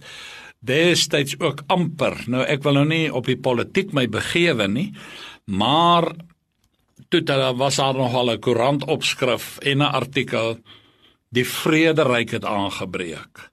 destyds 0.61 1.39
ook 1.41 1.63
amper. 1.73 2.19
Nou 2.29 2.43
ek 2.45 2.61
wil 2.67 2.77
nou 2.77 2.85
nie 2.91 3.07
op 3.09 3.25
die 3.25 3.39
politiek 3.39 3.95
my 3.97 4.05
begewe 4.11 4.67
nie, 4.69 4.91
maar 5.49 6.11
toe 7.09 7.23
daar 7.25 7.55
was 7.57 7.81
daar 7.81 7.97
nog 7.97 8.13
al 8.13 8.29
'n 8.31 8.39
koerant 8.39 8.85
opskrif 8.85 9.57
en 9.65 9.81
'n 9.81 9.93
artikel 10.01 10.59
die 11.33 11.45
vrederyk 11.45 12.37
het 12.37 12.45
aangebreek. 12.45 13.49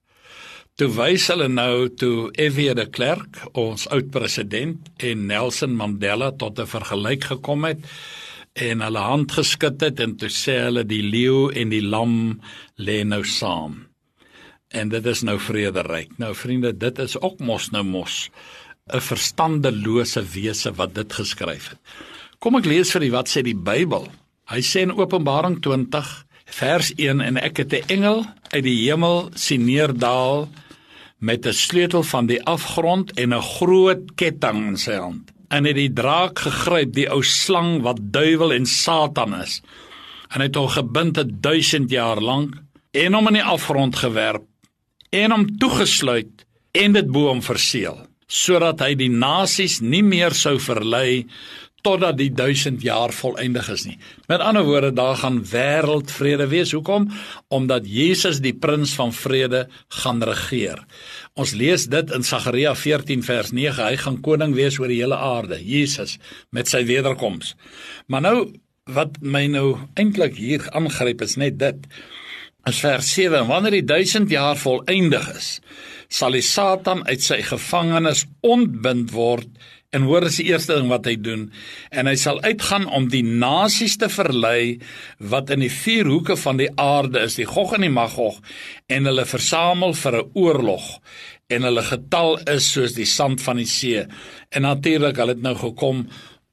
Toe 0.77 0.91
wys 0.93 1.31
hulle 1.33 1.47
nou 1.49 1.89
toe 1.89 2.29
F.W. 2.37 2.75
de 2.77 2.85
Klerk, 2.93 3.39
ons 3.57 3.87
oud 3.89 4.11
president 4.13 4.91
en 5.01 5.23
Nelson 5.25 5.73
Mandela 5.73 6.35
tot 6.37 6.61
'n 6.61 6.69
vergelyk 6.69 7.25
gekom 7.25 7.65
het 7.65 7.81
en 8.53 8.85
hulle 8.85 8.99
hand 8.99 9.33
geskud 9.33 9.81
het 9.81 10.01
en 10.01 10.17
toe 10.21 10.29
sê 10.29 10.59
hulle 10.67 10.85
die 10.85 11.01
leeu 11.03 11.49
en 11.49 11.73
die 11.73 11.81
lam 11.81 12.41
lê 12.77 13.05
nou 13.05 13.25
saam. 13.25 13.87
en 14.69 14.89
dit 14.89 15.07
is 15.07 15.23
nou 15.23 15.39
vrederyk. 15.39 16.19
Nou 16.19 16.35
vriende, 16.35 16.77
dit 16.77 16.99
is 16.99 17.21
ook 17.21 17.39
mos 17.39 17.71
nou 17.71 17.85
mos 17.85 18.31
'n 18.93 19.01
verstandelose 19.01 20.23
wese 20.23 20.73
wat 20.73 20.95
dit 20.95 21.13
geskryf 21.13 21.69
het. 21.69 21.79
Kom 22.39 22.57
ek 22.57 22.67
lees 22.67 22.91
vir 22.91 23.03
u 23.03 23.11
wat 23.11 23.29
sê 23.29 23.43
die 23.43 23.57
Bybel. 23.57 24.09
Hy 24.45 24.61
sê 24.61 24.81
in 24.81 24.93
Openbaring 24.93 25.61
20 25.63 26.27
vers 26.45 26.93
1 26.97 27.21
en 27.21 27.37
ek 27.37 27.57
het 27.57 27.73
'n 27.73 27.89
engel 27.89 28.27
uit 28.51 28.65
die 28.65 28.91
hemel 28.91 29.31
sien 29.35 29.65
neerdal 29.65 30.49
met 31.19 31.47
'n 31.47 31.53
sleutel 31.53 32.03
van 32.03 32.27
die 32.27 32.43
afgrond 32.45 33.13
en 33.13 33.35
'n 33.35 33.43
groot 33.43 34.15
ketting 34.15 34.67
in 34.67 34.77
sy 34.77 34.95
hand. 34.95 35.33
En 35.49 35.65
hy 35.65 35.69
het 35.69 35.77
die 35.77 35.93
draak 35.93 36.39
gegryp, 36.39 36.93
die 36.93 37.11
ou 37.11 37.23
slang 37.23 37.83
wat 37.83 37.99
duiwel 38.01 38.53
en 38.53 38.67
Satan 38.67 39.35
is. 39.35 39.63
En 40.29 40.41
hy 40.41 40.47
het 40.47 40.55
hom 40.55 40.69
gebind 40.69 41.43
1000 41.43 41.91
jaar 41.91 42.21
lank 42.21 42.55
en 42.91 43.15
hom 43.15 43.27
in 43.27 43.33
die 43.33 43.45
afgrond 43.45 43.97
gewerp 43.97 44.45
en 45.11 45.31
hom 45.31 45.59
toegesluit 45.59 46.45
en 46.73 46.93
dit 46.93 47.11
bo 47.11 47.29
hom 47.29 47.43
verseël 47.43 48.07
sodat 48.27 48.81
hy 48.83 48.95
die 48.99 49.11
nasies 49.11 49.79
nie 49.81 50.03
meer 50.03 50.35
sou 50.35 50.57
verlei 50.59 51.27
totdat 51.85 52.17
die 52.19 52.31
1000 52.35 52.83
jaar 52.83 53.13
volëindig 53.15 53.69
is 53.71 53.85
nie. 53.87 53.97
Met 54.31 54.41
ander 54.41 54.65
woorde, 54.67 54.93
daar 54.97 55.17
gaan 55.21 55.43
wêreldvrede 55.47 56.49
wees. 56.51 56.73
Hoekom? 56.73 57.09
Omdat 57.49 57.87
Jesus 57.87 58.41
die 58.43 58.55
prins 58.55 58.95
van 58.99 59.13
vrede 59.13 59.67
gaan 60.03 60.23
regeer. 60.23 60.83
Ons 61.35 61.55
lees 61.55 61.87
dit 61.93 62.11
in 62.11 62.27
Sagaria 62.27 62.75
14 62.75 63.23
vers 63.23 63.53
9. 63.53 63.85
Hy 63.87 63.97
gaan 64.03 64.21
koning 64.21 64.55
wees 64.57 64.81
oor 64.81 64.91
die 64.91 65.03
hele 65.03 65.19
aarde, 65.19 65.61
Jesus 65.63 66.19
met 66.51 66.69
sy 66.69 66.85
wederkoms. 66.89 67.55
Maar 68.07 68.25
nou 68.27 68.39
wat 68.87 69.19
my 69.21 69.47
nou 69.51 69.77
eintlik 69.99 70.37
hier 70.39 70.67
aangryp 70.77 71.25
is 71.27 71.35
net 71.41 71.59
dit. 71.59 71.89
As 72.67 72.81
vers 72.83 73.09
7, 73.15 73.47
wanneer 73.47 73.79
die 73.79 73.87
1000 73.87 74.31
jaar 74.31 74.59
volëindig 74.59 75.27
is, 75.37 75.49
sal 76.11 76.35
die 76.35 76.43
Satan 76.43 77.05
uit 77.07 77.23
sy 77.23 77.41
gevangenes 77.47 78.25
ontbind 78.47 79.13
word 79.15 79.47
en 79.95 80.07
hoor 80.09 80.27
is 80.29 80.39
die 80.41 80.49
eerste 80.51 80.75
ding 80.79 80.89
wat 80.91 81.07
hy 81.07 81.17
doen 81.21 81.47
en 81.91 82.11
hy 82.11 82.17
sal 82.21 82.41
uitgaan 82.45 82.87
om 82.87 83.09
die 83.13 83.25
nasies 83.27 83.97
te 84.01 84.09
verlei 84.13 84.79
wat 85.33 85.51
in 85.55 85.63
die 85.65 85.73
vier 85.73 86.09
hoeke 86.11 86.37
van 86.41 86.61
die 86.61 86.71
aarde 86.81 87.23
is 87.27 87.39
die 87.41 87.49
Gog 87.49 87.75
en 87.77 87.87
die 87.87 87.93
Magog 87.93 88.41
en 88.93 89.09
hulle 89.09 89.27
versamel 89.29 89.95
vir 89.95 90.23
'n 90.23 90.31
oorlog 90.35 90.87
en 91.49 91.63
hulle 91.63 91.83
getal 91.83 92.39
is 92.51 92.73
soos 92.73 92.97
die 92.97 93.07
sand 93.07 93.43
van 93.43 93.57
die 93.57 93.71
see 93.71 94.07
en 94.51 94.63
natuurlik 94.63 95.17
hulle 95.17 95.37
het 95.37 95.43
nou 95.43 95.55
gekom 95.55 96.07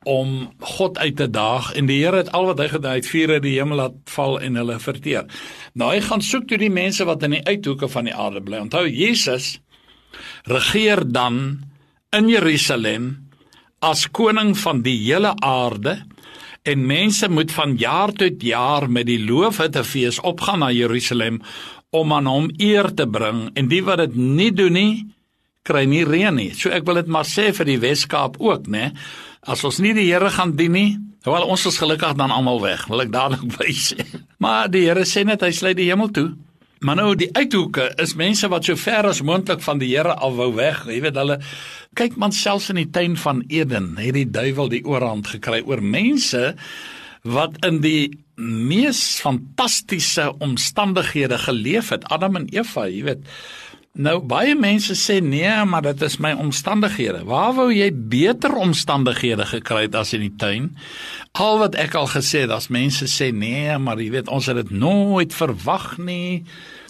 om 0.03 0.51
God 0.59 0.97
uit 0.97 1.15
te 1.15 1.29
daag 1.29 1.73
en 1.73 1.87
die 1.87 2.01
Here 2.03 2.17
het 2.17 2.31
al 2.35 2.45
wat 2.51 2.59
hy 2.59 2.67
gedoen 2.67 2.97
het 2.97 3.07
vuur 3.07 3.35
uit 3.37 3.43
die 3.43 3.55
hemel 3.57 3.79
laat 3.79 3.95
val 4.11 4.39
en 4.43 4.59
hulle 4.59 4.79
verteer. 4.79 5.27
Nou 5.79 5.91
hy 5.93 6.01
gaan 6.03 6.21
soek 6.21 6.47
toe 6.47 6.59
die 6.59 6.71
mense 6.73 7.05
wat 7.07 7.23
in 7.23 7.37
die 7.37 7.45
uithoeke 7.47 7.87
van 7.87 8.09
die 8.09 8.15
aarde 8.15 8.43
bly. 8.43 8.59
Onthou 8.65 8.83
Jesus 8.87 9.59
regeer 10.49 11.03
dan 11.07 11.63
in 12.13 12.29
Jerusalem 12.29 13.22
as 13.83 14.07
koning 14.15 14.53
van 14.57 14.81
die 14.85 14.95
hele 15.03 15.33
aarde 15.43 15.97
en 16.63 16.85
mense 16.87 17.27
moet 17.27 17.51
van 17.51 17.75
jaar 17.77 18.13
tot 18.15 18.43
jaar 18.43 18.87
met 18.87 19.09
die 19.09 19.19
loofhuttefees 19.19 20.21
opgaan 20.23 20.63
na 20.63 20.71
Jerusalem 20.71 21.41
om 21.91 22.13
aan 22.15 22.29
hom 22.29 22.47
eer 22.63 22.93
te 22.95 23.07
bring 23.09 23.49
en 23.59 23.67
die 23.67 23.81
wat 23.83 24.05
dit 24.05 24.15
nie 24.15 24.51
doen 24.55 24.79
nie 24.79 24.93
kry 25.67 25.85
nie 25.87 26.03
reën 26.03 26.35
nie. 26.35 26.51
So 26.55 26.71
ek 26.75 26.83
wil 26.87 26.99
dit 26.99 27.11
maar 27.11 27.27
sê 27.27 27.51
vir 27.55 27.69
die 27.69 27.79
Weskaap 27.79 28.39
ook, 28.43 28.67
né? 28.71 28.91
As 29.47 29.63
ons 29.67 29.79
nie 29.83 29.93
die 29.95 30.09
Here 30.09 30.31
gaan 30.31 30.55
dien 30.59 30.75
nie, 30.75 30.89
wel 31.23 31.45
ons 31.47 31.63
is 31.67 31.79
gelukkig 31.79 32.17
dan 32.19 32.31
almal 32.35 32.59
weg, 32.63 32.83
wil 32.91 33.03
ek 33.03 33.13
dadelik 33.13 33.55
wys. 33.59 33.93
maar 34.43 34.71
die 34.71 34.85
Here 34.89 35.07
sê 35.07 35.23
net 35.27 35.43
hy 35.43 35.53
sluit 35.55 35.79
die 35.79 35.87
hemel 35.91 36.11
toe. 36.15 36.33
Maar 36.83 36.97
nou 36.99 37.13
die 37.15 37.29
uithoeke 37.31 37.85
is 38.03 38.11
mense 38.19 38.47
wat 38.51 38.67
so 38.67 38.75
ver 38.75 39.07
as 39.07 39.21
moontlik 39.23 39.61
van 39.63 39.79
die 39.79 39.93
Here 39.93 40.17
af 40.19 40.35
wou 40.35 40.49
weg. 40.57 40.81
Jy 40.91 40.99
weet 41.05 41.15
hulle 41.15 41.37
kyk 41.95 42.17
man 42.19 42.35
selfs 42.35 42.67
in 42.73 42.81
die 42.81 42.89
tuin 42.91 43.15
van 43.21 43.39
Eden, 43.47 43.93
het 44.01 44.17
die 44.17 44.27
duiwel 44.27 44.67
die 44.73 44.81
oorhand 44.83 45.29
gekry 45.31 45.61
oor 45.63 45.79
mense 45.79 46.53
wat 47.23 47.55
in 47.63 47.79
die 47.85 48.11
mees 48.35 48.99
fantastiese 49.23 50.33
omstandighede 50.43 51.37
geleef 51.45 51.93
het. 51.95 52.03
Adam 52.11 52.41
en 52.41 52.49
Eva, 52.51 52.89
jy 52.89 53.05
weet, 53.07 53.23
Nou 53.93 54.15
baie 54.25 54.55
mense 54.57 54.95
sê 54.97 55.19
nee, 55.21 55.51
maar 55.69 55.83
dit 55.85 55.99
is 56.01 56.15
my 56.17 56.31
omstandighede. 56.41 57.19
Waar 57.29 57.51
wou 57.53 57.67
jy 57.69 57.91
beter 57.93 58.55
omstandighede 58.57 59.45
gekry 59.45 59.83
het 59.83 59.97
as 59.99 60.15
in 60.17 60.23
die 60.25 60.31
tuin? 60.41 60.71
Al 61.37 61.59
wat 61.61 61.77
ek 61.77 61.93
al 61.99 62.09
gesê 62.09 62.41
het, 62.47 62.53
as 62.55 62.71
mense 62.73 63.05
sê 63.05 63.29
nee, 63.29 63.69
maar 63.77 64.01
jy 64.01 64.09
weet 64.15 64.31
ons 64.33 64.49
het 64.49 64.57
dit 64.63 64.71
nooit 64.73 65.29
verwag 65.37 65.99
nie. 66.01 66.41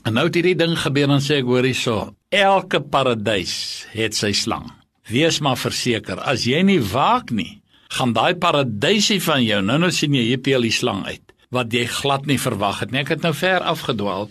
En 0.08 0.16
nou 0.16 0.30
het 0.30 0.40
hierdie 0.40 0.56
ding 0.56 0.78
gebeur 0.80 1.12
en 1.12 1.20
sê 1.20 1.42
ek 1.42 1.52
hoor 1.52 1.68
hierso, 1.68 1.98
elke 2.32 2.80
paradys 2.80 3.84
het 3.92 4.16
sy 4.16 4.32
slang. 4.32 4.72
Wees 5.12 5.42
maar 5.44 5.60
verseker, 5.60 6.24
as 6.24 6.48
jy 6.48 6.64
nie 6.64 6.80
waak 6.80 7.36
nie, 7.36 7.60
gaan 8.00 8.16
daai 8.16 8.40
paradysie 8.40 9.20
van 9.28 9.44
jou 9.44 9.60
nou 9.60 9.76
nou 9.84 9.92
sien 9.92 10.16
jy 10.16 10.24
hier 10.32 10.40
peel 10.42 10.64
die 10.72 10.72
slang 10.72 11.04
uit 11.04 11.33
wat 11.54 11.74
jy 11.74 11.86
glad 11.90 12.26
nie 12.30 12.40
verwag 12.42 12.82
het 12.84 12.92
nie. 12.94 13.04
Ek 13.04 13.14
het 13.14 13.24
nou 13.26 13.34
ver 13.38 13.64
afgedwaal. 13.70 14.28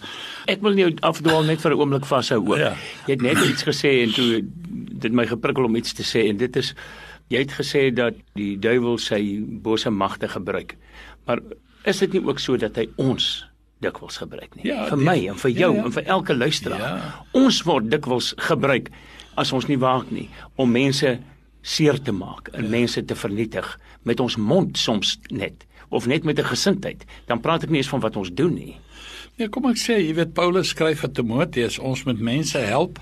Ek 0.50 0.62
wil 0.64 0.76
nie 0.76 0.88
afdwaal 1.07 1.47
net 1.49 1.62
vir 1.62 1.73
'n 1.73 1.79
oomblik 1.79 2.07
vashou 2.07 2.41
ook. 2.43 2.59
Ja. 2.59 2.75
Jy 3.07 3.14
het 3.17 3.23
net 3.23 3.38
iets 3.38 3.64
gesê 3.64 4.02
en 4.02 4.12
toe 4.12 4.43
dit 5.02 5.12
my 5.12 5.26
geprikkel 5.26 5.64
om 5.64 5.76
iets 5.76 5.93
te 5.93 6.02
sê 6.02 6.29
en 6.29 6.37
dit 6.37 6.57
is 6.57 6.75
jy 7.29 7.38
het 7.38 7.52
gesê 7.52 7.91
dat 7.95 8.14
die 8.35 8.59
duiwel 8.59 8.99
sy 8.99 9.41
bose 9.41 9.91
magte 9.91 10.29
gebruik. 10.29 10.76
Maar 11.26 11.41
is 11.85 11.99
dit 11.99 12.12
nie 12.12 12.23
ook 12.26 12.38
so 12.38 12.57
dat 12.57 12.76
hy 12.76 12.88
ons 12.97 13.47
dikwels 13.83 14.17
gebruik 14.17 14.55
nie? 14.55 14.69
Ja, 14.71 14.87
vir 14.91 14.99
die, 14.99 15.05
my 15.05 15.19
en 15.33 15.41
vir 15.43 15.50
jou 15.50 15.73
ja, 15.73 15.79
ja. 15.79 15.85
en 15.85 15.93
vir 15.93 16.05
elke 16.05 16.35
luisteraar. 16.35 16.81
Ja. 16.81 17.25
Ons 17.33 17.62
word 17.62 17.91
dikwels 17.91 18.35
gebruik 18.37 18.91
as 19.35 19.52
ons 19.52 19.67
nie 19.67 19.79
waak 19.81 20.11
nie 20.11 20.29
om 20.61 20.71
mense 20.71 21.19
seer 21.62 21.99
te 22.02 22.12
maak 22.12 22.50
en 22.52 22.67
ja. 22.67 22.71
mense 22.71 23.05
te 23.05 23.14
vernietig 23.14 23.79
met 24.02 24.21
ons 24.21 24.37
mond 24.37 24.79
soms 24.79 25.19
net 25.31 25.67
of 25.92 26.08
net 26.08 26.25
met 26.25 26.38
'n 26.38 26.49
gesindheid, 26.49 27.04
dan 27.26 27.40
praat 27.40 27.64
ek 27.64 27.70
nie 27.70 27.78
eens 27.78 27.92
van 27.92 28.00
wat 28.00 28.16
ons 28.16 28.32
doen 28.32 28.54
nie. 28.54 28.76
Nee, 29.38 29.49
kom 29.49 29.66
ek 29.70 29.76
sê, 29.76 29.96
jy 30.00 30.14
weet 30.14 30.34
Paulus 30.34 30.68
skryf 30.72 31.04
aan 31.04 31.12
Timoteus, 31.12 31.78
ons 31.78 32.04
moet 32.04 32.20
mense 32.20 32.58
help 32.58 32.99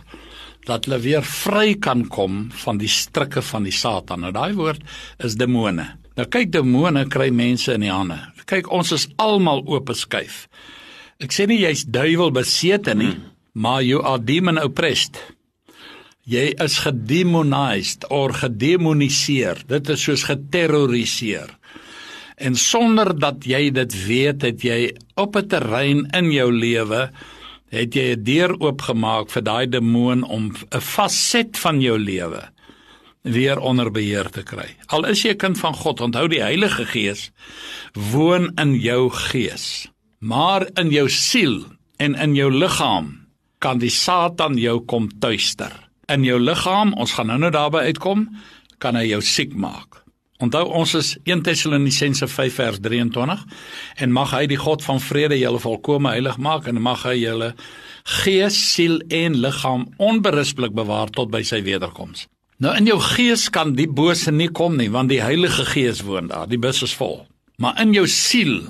dat 0.68 0.84
hulle 0.84 1.00
weer 1.00 1.24
vry 1.24 1.74
kan 1.74 2.04
kom 2.08 2.50
van 2.64 2.78
die 2.78 2.90
strikke 2.90 3.42
van 3.42 3.66
die 3.66 3.74
Satan. 3.74 4.20
Nou 4.20 4.32
daai 4.32 4.52
woord 4.54 4.82
is 5.24 5.34
demone. 5.40 5.86
Nou 6.18 6.26
kyk 6.28 6.52
demone 6.52 7.06
kry 7.08 7.30
mense 7.30 7.72
in 7.72 7.80
die 7.80 7.92
hande. 7.92 8.18
Kyk, 8.50 8.70
ons 8.70 8.92
is 8.92 9.08
almal 9.16 9.62
oop 9.66 9.92
skuif. 9.94 10.48
Ek 11.20 11.32
sê 11.32 11.46
nie 11.46 11.60
jy's 11.60 11.84
duiwel 11.84 12.32
besete 12.34 12.94
nie, 12.96 13.12
hmm. 13.14 13.28
maar 13.54 13.82
you 13.82 14.02
are 14.02 14.18
demon 14.18 14.58
oppressed. 14.62 15.20
Jy 16.30 16.50
is 16.62 16.78
gedemonized 16.84 18.06
of 18.12 18.40
gedemoniseer. 18.42 19.64
Dit 19.66 19.88
is 19.90 20.04
soos 20.04 20.26
geterroriseer. 20.28 21.56
En 22.40 22.56
sonder 22.56 23.12
dat 23.18 23.44
jy 23.44 23.68
dit 23.76 23.94
weet, 24.06 24.42
het 24.42 24.62
jy 24.64 24.96
op 25.20 25.36
'n 25.36 25.46
terrein 25.46 26.06
in 26.16 26.30
jou 26.32 26.48
lewe 26.52 27.10
het 27.70 27.94
jy 27.94 28.16
'n 28.16 28.24
deur 28.24 28.52
oopgemaak 28.60 29.30
vir 29.30 29.42
daai 29.42 29.66
demoon 29.68 30.22
om 30.22 30.52
'n 30.70 30.80
faset 30.80 31.58
van 31.58 31.80
jou 31.80 31.98
lewe 31.98 32.42
weer 33.22 33.58
onder 33.58 33.90
beheer 33.90 34.30
te 34.30 34.42
kry. 34.42 34.76
Al 34.86 35.04
is 35.04 35.22
jy 35.22 35.30
'n 35.30 35.36
kind 35.36 35.58
van 35.58 35.74
God, 35.74 36.00
onthou 36.00 36.28
die 36.28 36.42
Heilige 36.42 36.86
Gees 36.86 37.30
woon 37.92 38.52
in 38.56 38.80
jou 38.80 39.10
gees. 39.10 39.88
Maar 40.18 40.68
in 40.74 40.90
jou 40.90 41.08
siel 41.08 41.64
en 41.96 42.14
in 42.14 42.34
jou 42.34 42.50
liggaam 42.52 43.26
kan 43.58 43.78
die 43.78 43.90
Satan 43.90 44.56
jou 44.56 44.80
kom 44.80 45.08
tuister. 45.18 45.72
In 46.08 46.24
jou 46.24 46.40
liggaam, 46.40 46.92
ons 46.92 47.12
gaan 47.12 47.26
nou-nou 47.26 47.50
daarby 47.50 47.78
uitkom, 47.78 48.28
kan 48.78 48.94
hy 48.94 49.06
jou 49.06 49.20
siek 49.20 49.54
maak. 49.54 50.04
Onthou 50.40 50.64
ons 50.72 50.94
is 50.96 51.10
1 51.28 51.42
Tessalonisense 51.44 52.24
5 52.28 52.54
vers 52.56 52.80
23 52.80 53.42
en 54.00 54.12
mag 54.16 54.32
hy 54.32 54.46
die 54.48 54.58
God 54.60 54.84
van 54.86 55.00
vrede 55.04 55.36
julle 55.36 55.60
volkome 55.60 56.14
heilig 56.14 56.38
maak 56.40 56.68
en 56.70 56.80
mag 56.80 57.04
hy 57.04 57.18
julle 57.20 57.50
gees, 58.22 58.56
siel 58.72 59.02
en 59.12 59.36
liggaam 59.42 59.84
onberispelik 60.00 60.72
bewaar 60.76 61.12
tot 61.12 61.28
by 61.32 61.42
sy 61.44 61.60
wederkoms. 61.66 62.24
Nou 62.60 62.72
in 62.76 62.88
jou 62.88 62.96
gees 63.04 63.48
kan 63.52 63.74
die 63.76 63.88
bose 63.88 64.32
nie 64.32 64.48
kom 64.48 64.78
nie 64.80 64.88
want 64.92 65.12
die 65.12 65.20
Heilige 65.20 65.64
Gees 65.68 66.00
woon 66.04 66.32
daar, 66.32 66.48
die 66.48 66.60
bus 66.60 66.80
is 66.84 66.96
vol. 66.96 67.26
Maar 67.60 67.80
in 67.84 67.92
jou 67.92 68.06
siel, 68.08 68.62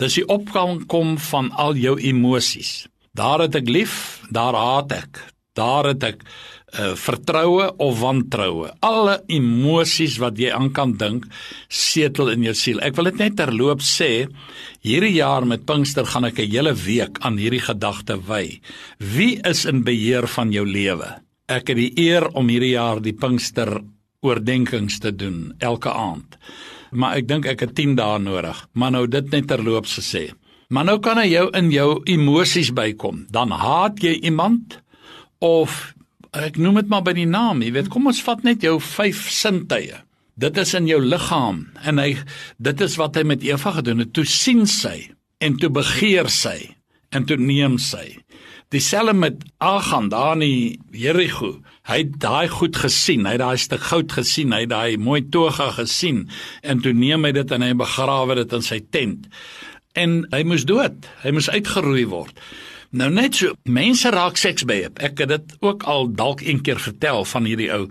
dis 0.00 0.20
die 0.20 0.26
opkom 0.28 1.16
van 1.30 1.52
al 1.56 1.76
jou 1.80 1.96
emosies. 2.00 2.84
Daar 3.16 3.46
het 3.46 3.56
ek 3.56 3.68
lief, 3.68 4.20
daar 4.28 4.56
haat 4.56 4.92
ek. 4.92 5.20
Daar 5.54 5.86
het 5.92 6.04
ek 6.04 6.24
uh, 6.78 6.92
vertroue 6.98 7.68
of 7.82 8.00
wantroue. 8.00 8.70
Alle 8.84 9.18
emosies 9.32 10.18
wat 10.22 10.38
jy 10.38 10.52
aan 10.54 10.70
kan 10.74 10.94
dink, 11.00 11.26
setel 11.68 12.32
in 12.34 12.44
jou 12.48 12.54
siel. 12.58 12.82
Ek 12.84 12.96
wil 12.98 13.10
dit 13.10 13.22
net 13.22 13.36
terloop 13.38 13.82
sê, 13.84 14.26
hierdie 14.84 15.14
jaar 15.16 15.46
met 15.46 15.66
Pinkster 15.66 16.06
gaan 16.06 16.24
ek 16.24 16.38
'n 16.38 16.50
hele 16.50 16.74
week 16.74 17.18
aan 17.20 17.38
hierdie 17.38 17.62
gedagte 17.62 18.18
wy. 18.18 18.60
Wie 18.98 19.40
is 19.44 19.64
in 19.64 19.84
beheer 19.84 20.26
van 20.26 20.52
jou 20.52 20.66
lewe? 20.66 21.20
Ek 21.48 21.68
het 21.68 21.76
die 21.76 21.92
eer 21.96 22.28
om 22.32 22.48
hierdie 22.48 22.74
jaar 22.74 23.00
die 23.00 23.12
Pinkster 23.12 23.82
oordeenkings 24.22 24.98
te 24.98 25.12
doen 25.12 25.54
elke 25.58 25.92
aand. 25.92 26.38
Maar 26.90 27.18
ek 27.18 27.28
dink 27.28 27.46
ek 27.46 27.60
het 27.60 27.74
10 27.74 27.96
dae 27.98 28.18
nodig. 28.18 28.68
Maar 28.72 28.90
nou 28.90 29.06
dit 29.06 29.30
net 29.30 29.46
terloops 29.46 29.98
gesê. 29.98 30.30
Maar 30.68 30.84
nou 30.84 30.98
kan 30.98 31.18
hy 31.20 31.28
jou 31.28 31.48
in 31.58 31.70
jou 31.70 32.02
emosies 32.08 32.72
bykom. 32.72 33.26
Dan 33.30 33.50
haat 33.50 34.00
jy 34.02 34.14
iemand 34.22 34.80
of 35.38 35.94
ek 36.42 36.58
noem 36.58 36.80
dit 36.82 36.90
maar 36.90 37.04
by 37.06 37.14
die 37.16 37.28
naam, 37.30 37.62
jy 37.62 37.70
weet, 37.76 37.90
kom 37.92 38.10
ons 38.10 38.22
vat 38.26 38.42
net 38.46 38.64
jou 38.66 38.78
vyf 38.82 39.28
sintuie. 39.30 40.00
Dit 40.34 40.58
is 40.58 40.72
in 40.74 40.88
jou 40.90 40.98
liggaam 40.98 41.60
en 41.86 42.00
hy 42.02 42.16
dit 42.58 42.80
is 42.82 42.96
wat 42.98 43.14
hy 43.14 43.22
met 43.30 43.44
Eva 43.46 43.76
gedoen 43.76 44.02
het. 44.02 44.10
Toe 44.16 44.26
sien 44.26 44.64
sy 44.66 45.12
en 45.38 45.58
toe 45.62 45.70
begeer 45.70 46.26
sy 46.32 46.74
en 47.14 47.26
toe 47.28 47.38
neem 47.38 47.78
sy. 47.78 48.16
Dieselfde 48.74 49.14
met 49.14 49.44
Agan 49.62 50.08
daar 50.10 50.34
in 50.42 50.80
Jerigo. 50.90 51.60
Hy 51.86 52.00
het 52.00 52.16
daai 52.18 52.48
goed 52.50 52.80
gesien, 52.82 53.22
hy 53.28 53.36
het 53.36 53.44
daai 53.44 53.60
stuk 53.62 53.86
goud 53.86 54.10
gesien, 54.16 54.50
hy 54.56 54.64
het 54.64 54.72
daai 54.72 54.98
mooi 54.98 55.20
toga 55.30 55.68
gesien 55.76 56.24
en 56.66 56.82
toe 56.82 56.96
neem 56.96 57.28
hy 57.28 57.34
dit 57.36 57.54
en 57.54 57.62
hy 57.62 57.70
begrawe 57.78 58.40
dit 58.40 58.58
in 58.58 58.66
sy 58.66 58.80
tent. 58.90 59.28
En 59.94 60.24
hy 60.32 60.42
moes 60.42 60.66
dood. 60.66 61.06
Hy 61.22 61.30
moes 61.36 61.52
uitgeroei 61.52 62.08
word. 62.10 62.34
Nou 62.94 63.08
net 63.10 63.34
so, 63.34 63.56
mense 63.66 64.10
raak 64.14 64.36
seks 64.38 64.62
hom. 64.62 65.00
Ek 65.02 65.18
het 65.18 65.30
dit 65.32 65.54
ook 65.66 65.82
al 65.90 66.06
dalk 66.14 66.44
een 66.46 66.60
keer 66.62 66.78
vertel 66.78 67.24
van 67.26 67.48
hierdie 67.48 67.70
ou. 67.74 67.88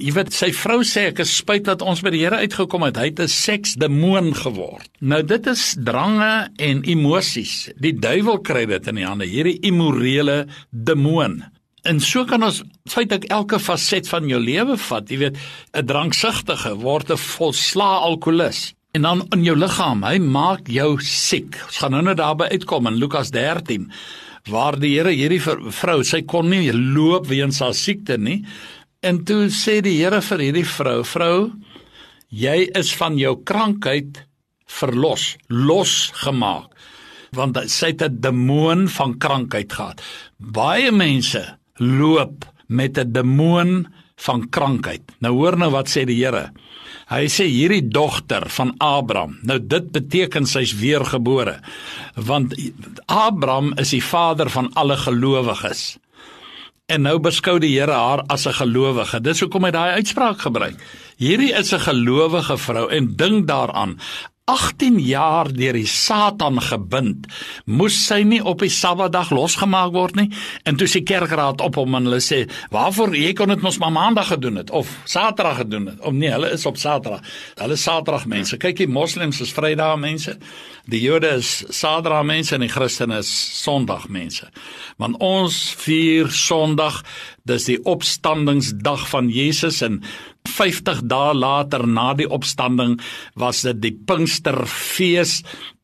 Jy 0.00 0.14
weet 0.16 0.34
sy 0.34 0.48
vrou 0.56 0.80
sê 0.82 1.04
ek 1.12 1.22
is 1.22 1.36
spyt 1.38 1.68
dat 1.68 1.84
ons 1.86 2.02
by 2.02 2.10
die 2.10 2.24
Here 2.24 2.40
uitgekom 2.42 2.82
het. 2.88 2.98
Hy 2.98 3.12
het 3.12 3.20
'n 3.20 3.30
seksdemoon 3.30 4.34
geword. 4.34 4.90
Nou 5.00 5.22
dit 5.22 5.46
is 5.46 5.76
drange 5.78 6.50
en 6.56 6.82
emosies. 6.82 7.70
Die 7.78 7.94
duiwel 7.94 8.40
kry 8.40 8.66
dit 8.66 8.86
in 8.88 8.94
die 8.96 9.06
hande, 9.06 9.24
hierdie 9.24 9.60
immorele 9.62 10.46
demoon. 10.70 11.44
En 11.84 12.00
so 12.00 12.24
kan 12.24 12.42
ons 12.42 12.62
feitelik 12.88 13.24
elke 13.30 13.58
faset 13.60 14.08
van 14.08 14.28
jou 14.28 14.40
lewe 14.40 14.76
vat. 14.76 15.10
Jy 15.10 15.18
weet, 15.18 15.36
'n 15.74 15.86
dranksugtige 15.86 16.74
word 16.80 17.10
'n 17.10 17.16
volslaa 17.16 17.98
alkolikus. 18.00 18.74
En 18.94 19.02
dan 19.02 19.24
in 19.34 19.42
jou 19.42 19.56
liggaam, 19.58 20.04
hy 20.06 20.20
maak 20.22 20.68
jou 20.70 20.92
siek. 21.02 21.56
Ons 21.66 21.80
gaan 21.82 21.96
nou 21.96 22.02
net 22.06 22.20
daarby 22.20 22.46
uitkom 22.52 22.86
in 22.86 23.00
Lukas 23.02 23.32
13 23.34 23.88
waar 24.52 24.76
die 24.78 24.92
Here 24.92 25.10
hierdie 25.10 25.40
vrou, 25.40 26.02
sy 26.06 26.20
kon 26.28 26.50
nie 26.52 26.68
loop 26.70 27.26
weens 27.26 27.58
haar 27.64 27.74
siekte 27.74 28.18
nie. 28.20 28.44
En 29.02 29.22
toe 29.26 29.48
sê 29.50 29.80
die 29.82 29.96
Here 29.96 30.20
vir 30.22 30.44
hierdie 30.44 30.66
vrou: 30.68 31.02
"Vrou, 31.02 31.50
jy 32.30 32.68
is 32.78 32.92
van 32.94 33.18
jou 33.18 33.34
krankheid 33.42 34.22
verlos, 34.66 35.36
losgemaak." 35.48 36.70
Want 37.34 37.58
sy 37.66 37.96
het 37.96 38.02
'n 38.02 38.20
demoon 38.20 38.86
van 38.88 39.18
krankheid 39.18 39.72
gehad. 39.72 40.02
Baie 40.38 40.92
mense 40.92 41.58
loop 41.80 42.44
met 42.68 42.98
'n 42.98 43.12
demoon 43.12 43.86
van 44.16 44.48
krankheid. 44.48 45.02
Nou 45.20 45.32
hoor 45.34 45.56
nou 45.56 45.70
wat 45.70 45.88
sê 45.88 46.04
die 46.06 46.22
Here. 46.22 46.52
Hy 47.10 47.26
sê 47.28 47.46
hierdie 47.48 47.88
dogter 47.88 48.48
van 48.50 48.74
Abraham. 48.78 49.38
Nou 49.42 49.58
dit 49.60 49.90
beteken 49.92 50.46
sy's 50.46 50.74
weergebore. 50.78 51.58
Want 52.14 52.54
Abraham 53.06 53.72
is 53.80 53.90
die 53.90 54.04
vader 54.04 54.50
van 54.50 54.70
alle 54.74 54.96
gelowiges. 54.96 55.96
En 56.86 57.06
nou 57.06 57.16
beskou 57.18 57.56
die 57.58 57.72
Here 57.78 57.92
haar 57.96 58.24
as 58.28 58.46
'n 58.46 58.52
gelowige. 58.52 59.20
Dis 59.20 59.40
hoekom 59.40 59.64
hy 59.64 59.70
daai 59.70 59.92
uitspraak 59.92 60.40
gebruik. 60.40 60.76
Hierdie 61.16 61.52
is 61.52 61.72
'n 61.72 61.80
gelowige 61.80 62.58
vrou 62.58 62.88
en 62.90 63.16
dink 63.16 63.46
daaraan 63.46 63.98
18 64.44 64.98
jaar 65.00 65.48
deur 65.56 65.72
die 65.72 65.86
Satan 65.88 66.58
gebind, 66.60 67.30
moes 67.64 67.96
sy 68.04 68.18
nie 68.28 68.42
op 68.44 68.60
die 68.60 68.68
Sabbatdag 68.68 69.30
losgemaak 69.32 69.94
word 69.94 70.18
nie. 70.18 70.26
En 70.68 70.76
toe 70.76 70.88
sy 70.90 71.00
kerkraad 71.08 71.62
op 71.64 71.78
hom 71.80 71.96
en 71.96 72.04
hulle 72.04 72.20
sê, 72.20 72.44
"Waarvoor 72.70 73.16
jy 73.16 73.32
kon 73.32 73.48
dit 73.48 73.62
mos 73.62 73.78
maar 73.78 73.92
Maandag 73.92 74.28
gedoen 74.28 74.56
het 74.56 74.70
of 74.70 74.88
Saterdag 75.04 75.56
gedoen 75.56 75.86
het?" 75.86 76.00
Om 76.00 76.18
nee, 76.18 76.30
hulle 76.30 76.50
is 76.50 76.66
op 76.66 76.76
Saterdag. 76.76 77.22
Hulle 77.54 77.76
Saterdag 77.76 78.26
mense. 78.26 78.56
Kyk, 78.56 78.76
die 78.76 78.86
moslems 78.86 79.40
is 79.40 79.52
Vrydag 79.52 79.98
mense. 79.98 80.36
Die 80.84 81.00
Jode 81.00 81.28
is 81.28 81.64
Saterdag 81.68 82.24
mense 82.24 82.54
en 82.54 82.60
die 82.60 82.68
Christene 82.68 83.18
is 83.18 83.62
Sondag 83.62 84.08
mense. 84.08 84.50
Want 84.98 85.16
ons 85.18 85.74
vier 85.78 86.28
Sondag, 86.28 87.02
dis 87.44 87.64
die 87.64 87.82
opstandingsdag 87.82 89.08
van 89.08 89.28
Jesus 89.28 89.80
en 89.80 90.02
50 90.54 91.02
dae 91.10 91.34
later 91.34 91.86
na 91.86 92.12
die 92.14 92.28
opstanding 92.30 92.98
was 93.40 93.62
dit 93.66 93.80
die 93.82 93.94
Pinksterfees 94.06 95.42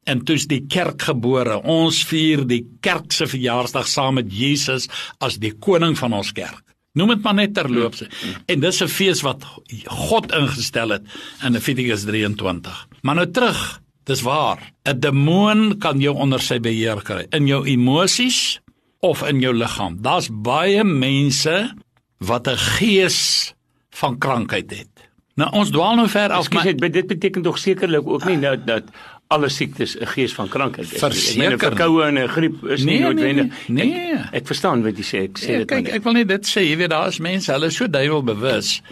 en 0.08 0.24
toe's 0.24 0.46
die 0.50 0.62
kerk 0.70 1.02
gebore. 1.10 1.60
Ons 1.64 2.02
vier 2.08 2.44
die 2.48 2.62
kerk 2.84 3.12
se 3.14 3.28
verjaarsdag 3.30 3.88
saam 3.88 4.18
met 4.20 4.30
Jesus 4.32 4.88
as 5.20 5.38
die 5.42 5.52
koning 5.52 5.96
van 5.98 6.16
ons 6.16 6.32
kerk. 6.36 6.62
Noem 6.98 7.14
dit 7.14 7.22
maar 7.22 7.36
net 7.38 7.52
terloops. 7.54 8.02
En 8.50 8.60
dis 8.60 8.82
'n 8.82 8.88
fees 8.88 9.22
wat 9.22 9.44
God 9.86 10.32
ingestel 10.32 10.90
het 10.90 11.04
in 11.44 11.52
Levitikus 11.52 12.04
23. 12.04 12.88
Maar 13.02 13.14
nou 13.14 13.30
terug, 13.30 13.80
dis 14.04 14.22
waar. 14.22 14.72
'n 14.84 15.00
Demoon 15.00 15.78
kan 15.78 16.00
jou 16.00 16.16
onder 16.16 16.40
sy 16.40 16.58
beheer 16.58 17.02
kry 17.02 17.26
in 17.30 17.46
jou 17.46 17.64
emosies 17.64 18.60
of 19.00 19.22
in 19.22 19.40
jou 19.40 19.54
liggaam. 19.54 20.02
Daar's 20.02 20.28
baie 20.30 20.84
mense 20.84 21.74
wat 22.18 22.48
'n 22.48 22.56
gees 22.56 23.54
van 23.90 24.18
krankheid 24.18 24.70
het. 24.70 25.08
Nou 25.34 25.48
ons 25.56 25.70
dwaal 25.70 25.96
nou 25.96 26.08
ver 26.08 26.34
af, 26.36 26.50
maar 26.50 26.64
dit, 26.64 26.92
dit 26.92 27.06
beteken 27.06 27.42
tog 27.42 27.58
sekerlik 27.58 28.06
ook 28.06 28.24
nie 28.28 28.36
nou 28.36 28.56
dat 28.64 28.90
alle 29.30 29.48
siektes 29.48 29.96
'n 29.96 30.06
gees 30.06 30.34
van 30.34 30.48
krankheid 30.48 30.92
is. 30.92 30.98
Verseker. 30.98 31.52
'n 31.52 31.58
Verkoue 31.58 32.04
en 32.04 32.18
'n 32.18 32.28
griep 32.28 32.64
is 32.64 32.84
nie 32.84 32.98
nee, 32.98 33.02
noodwendig. 33.02 33.68
Nee, 33.68 33.86
nee. 33.86 34.12
Ek, 34.12 34.34
ek 34.42 34.46
verstaan 34.46 34.82
wat 34.82 34.96
jy 34.96 35.04
sê. 35.04 35.22
Ek 35.30 35.38
sê 35.38 35.50
ja, 35.50 35.58
dit 35.58 35.68
kyk, 35.68 35.88
ek 35.88 36.02
wil 36.02 36.12
net 36.12 36.28
dit 36.28 36.46
sê, 36.46 36.60
jy 36.60 36.76
weet 36.76 36.90
daar 36.90 37.08
is 37.08 37.18
mense, 37.18 37.52
hulle 37.52 37.66
is 37.66 37.76
so 37.76 37.86
duiwelbewus. 37.86 38.82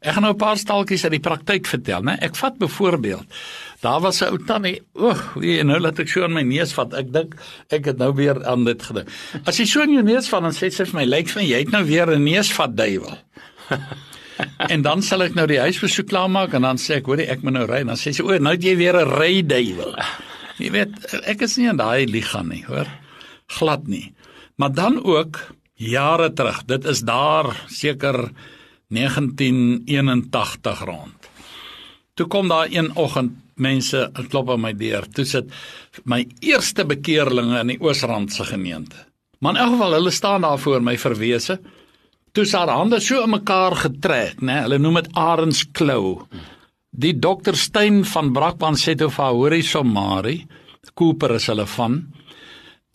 Ek 0.00 0.12
gaan 0.12 0.22
nou 0.22 0.32
'n 0.32 0.38
paar 0.38 0.56
staaltjies 0.56 1.04
uit 1.04 1.12
die 1.12 1.20
praktyk 1.20 1.66
vertel, 1.66 2.02
né? 2.02 2.16
Ek 2.20 2.36
vat 2.36 2.58
byvoorbeeld 2.58 3.26
Daar 3.80 4.00
was 4.00 4.20
'n 4.20 4.24
ou 4.24 4.38
tannie, 4.44 4.82
oeg, 4.94 5.34
wie 5.34 5.62
nou 5.62 5.78
laat 5.80 5.98
ek 5.98 6.08
so 6.08 6.24
in 6.24 6.32
my 6.32 6.42
neus 6.42 6.72
vat. 6.72 6.94
Ek 6.94 7.12
dink 7.12 7.34
ek 7.68 7.84
het 7.84 7.98
nou 7.98 8.14
weer 8.14 8.46
aan 8.46 8.64
dit 8.64 8.82
gedink. 8.82 9.08
As 9.44 9.58
jy 9.58 9.64
so 9.64 9.82
in 9.82 9.92
jou 9.92 10.02
neus 10.02 10.28
vat, 10.28 10.42
dan 10.42 10.52
sê 10.52 10.70
sy 10.70 10.84
vir 10.84 10.94
my, 10.94 11.04
lyk 11.04 11.28
vir 11.28 11.42
my 11.42 11.48
jy 11.48 11.58
het 11.58 11.70
nou 11.70 11.84
weer 11.84 12.10
'n 12.10 12.24
neusvat 12.24 12.76
duiwel. 12.76 13.18
en 14.72 14.82
dan 14.82 15.02
sal 15.02 15.24
ek 15.26 15.34
nou 15.38 15.46
die 15.50 15.60
huisbesoek 15.60 16.08
klaarmaak 16.10 16.54
en 16.56 16.66
dan 16.66 16.80
sê 16.80 16.98
ek 16.98 17.10
hoorie 17.10 17.28
ek 17.30 17.44
moet 17.46 17.58
nou 17.58 17.66
ry 17.68 17.82
en 17.84 17.92
dan 17.92 18.00
sê 18.00 18.12
sy 18.14 18.24
o 18.24 18.38
nou 18.38 18.54
het 18.54 18.64
jy 18.64 18.76
weer 18.80 18.98
'n 19.00 19.14
ryduiwel. 19.18 19.94
Jy 20.58 20.72
weet 20.74 20.94
ek 21.30 21.42
is 21.46 21.54
nie 21.56 21.68
aan 21.70 21.78
daai 21.78 22.10
ligaan 22.10 22.48
nie, 22.50 22.64
hoor. 22.66 22.88
Glad 23.46 23.86
nie. 23.86 24.10
Maar 24.58 24.72
dan 24.74 24.98
ook 25.04 25.38
jare 25.78 26.32
terug, 26.34 26.64
dit 26.66 26.84
is 26.84 27.06
daar 27.06 27.54
seker 27.70 28.32
1981 28.90 30.82
rond. 30.84 31.28
Toe 32.18 32.26
kom 32.26 32.48
daar 32.50 32.66
een 32.66 32.90
oggend 32.96 33.38
mense 33.54 34.10
klop 34.30 34.50
aan 34.50 34.64
my 34.64 34.72
deur. 34.74 35.06
Toe 35.14 35.24
sit 35.24 35.52
my 36.04 36.24
eerste 36.40 36.86
bekeerlinge 36.86 37.60
in 37.60 37.74
die 37.74 37.80
Oosrand 37.80 38.32
se 38.32 38.44
gemeente. 38.44 38.96
Maar 39.38 39.54
in 39.54 39.60
elk 39.62 39.76
geval 39.76 39.92
hulle 39.92 40.10
staan 40.10 40.42
daar 40.42 40.58
voor 40.58 40.82
my 40.82 40.96
verwese 40.98 41.60
toe 42.38 42.46
sy 42.46 42.60
haar 42.60 42.70
hande 42.70 43.00
so 43.02 43.18
in 43.24 43.32
mekaar 43.34 43.74
getrek, 43.82 44.38
né? 44.46 44.60
Hulle 44.62 44.78
noem 44.78 45.00
dit 45.00 45.10
arensklou. 45.18 46.20
Die 46.94 47.14
dokter 47.18 47.58
Stein 47.58 48.04
van 48.06 48.30
Brakpan 48.34 48.78
sê 48.78 48.94
toe 48.98 49.10
vir 49.10 49.24
haar, 49.24 49.34
hoorie 49.34 49.66
Somari, 49.66 50.38
Cooper 50.98 51.34
is 51.36 51.48
hulle 51.50 51.66
van. 51.68 51.98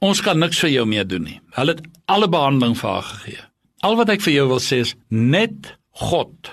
Ons 0.03 0.23
kan 0.23 0.39
niks 0.39 0.63
vir 0.63 0.73
jou 0.73 0.85
meer 0.89 1.05
doen 1.07 1.27
nie. 1.27 1.37
Hulle 1.57 1.75
het 1.75 1.83
alle 2.11 2.27
behandeling 2.31 2.75
vir 2.79 2.89
haar 2.89 3.09
gegee. 3.09 3.43
Al 3.83 3.99
wat 3.99 4.13
ek 4.15 4.23
vir 4.23 4.33
jou 4.37 4.47
wil 4.53 4.63
sê 4.63 4.79
is 4.83 4.95
net 5.11 5.73
God 6.03 6.51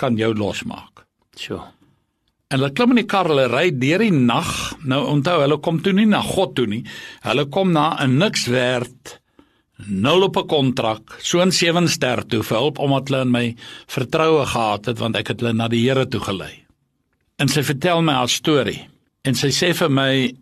kan 0.00 0.16
jou 0.20 0.30
losmaak. 0.36 1.06
So. 1.40 1.58
En 2.52 2.60
hulle 2.60 2.72
klim 2.76 2.94
in 2.94 3.02
die 3.02 3.08
kar, 3.10 3.28
hulle 3.32 3.48
ry 3.50 3.70
deur 3.74 4.04
die 4.04 4.14
nag. 4.14 4.52
Nou 4.84 5.02
onthou, 5.16 5.40
hulle 5.42 5.58
kom 5.64 5.80
toe 5.84 5.96
nie 5.96 6.08
na 6.08 6.20
God 6.24 6.54
toe 6.56 6.68
nie. 6.70 6.84
Hulle 7.24 7.48
kom 7.52 7.72
na 7.72 7.96
'n 8.04 8.18
niks 8.20 8.46
werd 8.52 9.20
nul 9.76 10.22
op 10.22 10.36
'n 10.36 10.46
kontrak, 10.46 11.18
so 11.20 11.40
'n 11.40 11.52
7 11.52 11.88
ster 11.88 12.26
toe 12.26 12.42
vir 12.42 12.58
hulp 12.58 12.78
omdat 12.78 13.08
hulle 13.08 13.22
in 13.22 13.30
my 13.30 13.56
vertroue 13.86 14.46
gehad 14.46 14.86
het 14.86 14.98
want 14.98 15.16
ek 15.16 15.28
het 15.28 15.40
hulle 15.40 15.52
na 15.52 15.68
die 15.68 15.88
Here 15.88 16.06
toe 16.08 16.20
gelei. 16.20 16.64
En 17.38 17.48
sy 17.48 17.62
vertel 17.62 18.02
my 18.02 18.12
haar 18.12 18.28
storie 18.28 18.88
en 19.24 19.34
sy 19.34 19.48
sê 19.48 19.74
vir 19.74 19.90
my 19.90 20.34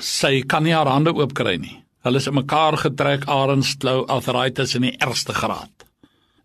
sy 0.00 0.42
kan 0.46 0.62
nie 0.62 0.72
haar 0.72 0.86
hande 0.86 1.12
oop 1.14 1.34
kry 1.34 1.56
nie. 1.56 1.84
Hulle 2.04 2.16
is 2.16 2.26
in 2.26 2.34
mekaar 2.34 2.76
getrek, 2.76 3.26
arensklou, 3.26 4.06
arthritis 4.06 4.74
in 4.74 4.82
die 4.82 4.96
ergste 4.98 5.34
graad. 5.34 5.70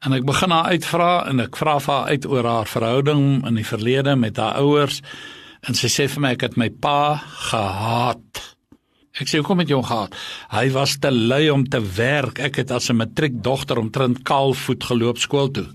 En 0.04 0.14
ek 0.14 0.26
begin 0.26 0.52
haar 0.52 0.74
uitvra 0.74 1.26
en 1.30 1.40
ek 1.40 1.56
vra 1.56 1.78
vir 1.80 1.94
haar 1.94 2.10
uit 2.10 2.26
oor 2.26 2.44
haar 2.50 2.68
verhouding 2.68 3.48
in 3.48 3.56
die 3.56 3.68
verlede 3.68 4.16
met 4.16 4.38
haar 4.38 4.60
ouers 4.60 5.02
en 5.64 5.74
sy 5.74 5.88
sê 5.88 6.10
vir 6.12 6.22
my 6.22 6.34
ek 6.36 6.42
het 6.42 6.58
my 6.60 6.70
pa 6.70 7.22
gehaat. 7.52 8.53
Ek 9.14 9.30
sê 9.30 9.38
hoekom 9.38 9.62
het 9.62 9.70
jy 9.70 9.78
hom 9.78 9.86
gehad? 9.86 10.16
Hy 10.50 10.66
was 10.74 10.96
te 10.98 11.12
lui 11.14 11.46
om 11.54 11.68
te 11.70 11.78
werk. 11.98 12.40
Ek 12.42 12.58
het 12.58 12.72
as 12.72 12.90
'n 12.90 12.98
matriekdogter 12.98 13.78
omtrent 13.78 14.24
kaalvoet 14.24 14.84
geloop 14.84 15.18
skool 15.18 15.52
toe. 15.52 15.70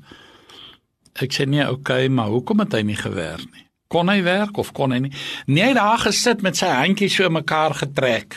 Ek 1.22 1.32
sê 1.32 1.46
nee, 1.46 1.70
okay, 1.70 2.08
maar 2.08 2.28
hoekom 2.28 2.58
het 2.58 2.72
hy 2.72 2.82
nie 2.82 2.96
gewerk 2.96 3.46
nie? 3.54 3.66
Kon 3.88 4.08
hy 4.08 4.22
werk 4.22 4.58
of 4.58 4.72
kon 4.72 4.90
hy 4.90 4.98
nie? 4.98 5.12
Nee, 5.46 5.62
hy 5.62 5.68
het 5.68 5.76
daar 5.76 5.98
gesit 5.98 6.42
met 6.42 6.56
sy 6.56 6.66
handjies 6.66 7.14
so 7.14 7.30
mekaar 7.30 7.74
getrek. 7.74 8.36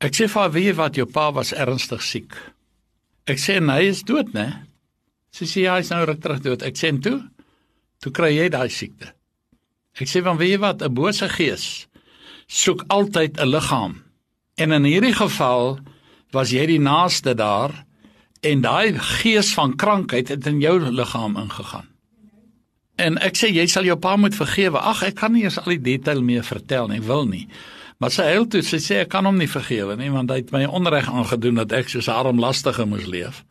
Ek 0.00 0.14
sê 0.14 0.28
vir 0.28 0.50
wie 0.50 0.72
wat 0.72 0.94
jou 0.96 1.06
pa 1.06 1.32
was 1.32 1.52
ernstig 1.52 2.02
siek. 2.02 2.32
Ek 3.26 3.38
sê 3.38 3.58
hy 3.60 3.82
is 3.88 4.02
dood, 4.02 4.32
né? 4.34 4.66
Sy 5.32 5.44
sê 5.44 5.60
ja, 5.62 5.74
hy 5.74 5.80
is 5.80 5.90
nou 5.90 6.04
ruk 6.06 6.22
terug 6.22 6.40
dood. 6.40 6.62
Ek 6.62 6.76
sê 6.76 6.88
en 6.88 7.00
toe? 7.00 7.20
Toe 8.00 8.12
kry 8.12 8.36
jy 8.36 8.48
daai 8.48 8.70
siekte. 8.70 9.12
Ek 10.00 10.06
sê 10.06 10.22
van 10.22 10.38
wie 10.38 10.56
wat 10.56 10.82
'n 10.82 10.94
bose 10.94 11.28
gees 11.28 11.88
soek 12.46 12.84
altyd 12.88 13.38
'n 13.40 13.50
liggaam 13.50 14.07
En 14.58 14.72
in 14.74 14.84
hierdie 14.84 15.14
geval 15.14 15.78
was 16.34 16.50
jy 16.50 16.64
die 16.66 16.80
naaste 16.82 17.34
daar 17.38 17.72
en 18.42 18.62
daai 18.64 18.98
gees 18.98 19.52
van 19.54 19.76
krankheid 19.78 20.32
het 20.34 20.46
in 20.50 20.58
jou 20.60 20.80
liggaam 20.90 21.36
ingegaan. 21.38 21.86
En 22.98 23.20
ek 23.22 23.38
sê 23.38 23.52
jy 23.54 23.68
sal 23.70 23.86
jou 23.86 23.94
pa 24.02 24.16
moet 24.18 24.34
vergewe. 24.34 24.80
Ag, 24.82 25.04
ek 25.06 25.20
kan 25.20 25.32
nie 25.32 25.44
eers 25.46 25.60
al 25.62 25.76
die 25.76 25.84
detail 25.92 26.24
meer 26.26 26.42
vertel 26.42 26.90
nie, 26.90 26.98
wil 27.06 27.28
nie. 27.30 27.44
Maar 28.02 28.14
sy 28.14 28.26
huil 28.32 28.48
toe, 28.50 28.64
sy 28.66 28.80
sê 28.82 29.00
ek 29.04 29.12
kan 29.14 29.26
hom 29.26 29.38
nie 29.38 29.50
vergewe 29.50 29.94
nie 29.98 30.10
want 30.14 30.30
hy 30.30 30.40
het 30.42 30.50
my 30.54 30.64
onreg 30.66 31.06
aangedoen 31.10 31.62
dat 31.62 31.72
ek 31.78 31.90
soos 31.94 32.10
'n 32.10 32.18
armlastige 32.18 32.86
moes 32.86 33.06
leef. 33.06 33.44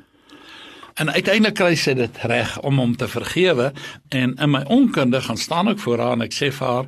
En 1.00 1.12
uiteindelik 1.12 1.56
kry 1.56 1.76
sy 1.76 1.94
dit 1.94 2.18
reg 2.24 2.60
om 2.60 2.80
hom 2.80 2.96
te 2.96 3.08
vergewe 3.08 3.72
en 4.10 4.36
in 4.36 4.52
my 4.52 4.64
onkunde 4.64 5.22
gaan 5.22 5.38
staan 5.38 5.68
ek 5.68 5.80
voor 5.80 6.00
haar 6.00 6.14
en 6.14 6.22
ek 6.22 6.34
sê 6.34 6.52
vir 6.52 6.68
haar 6.68 6.88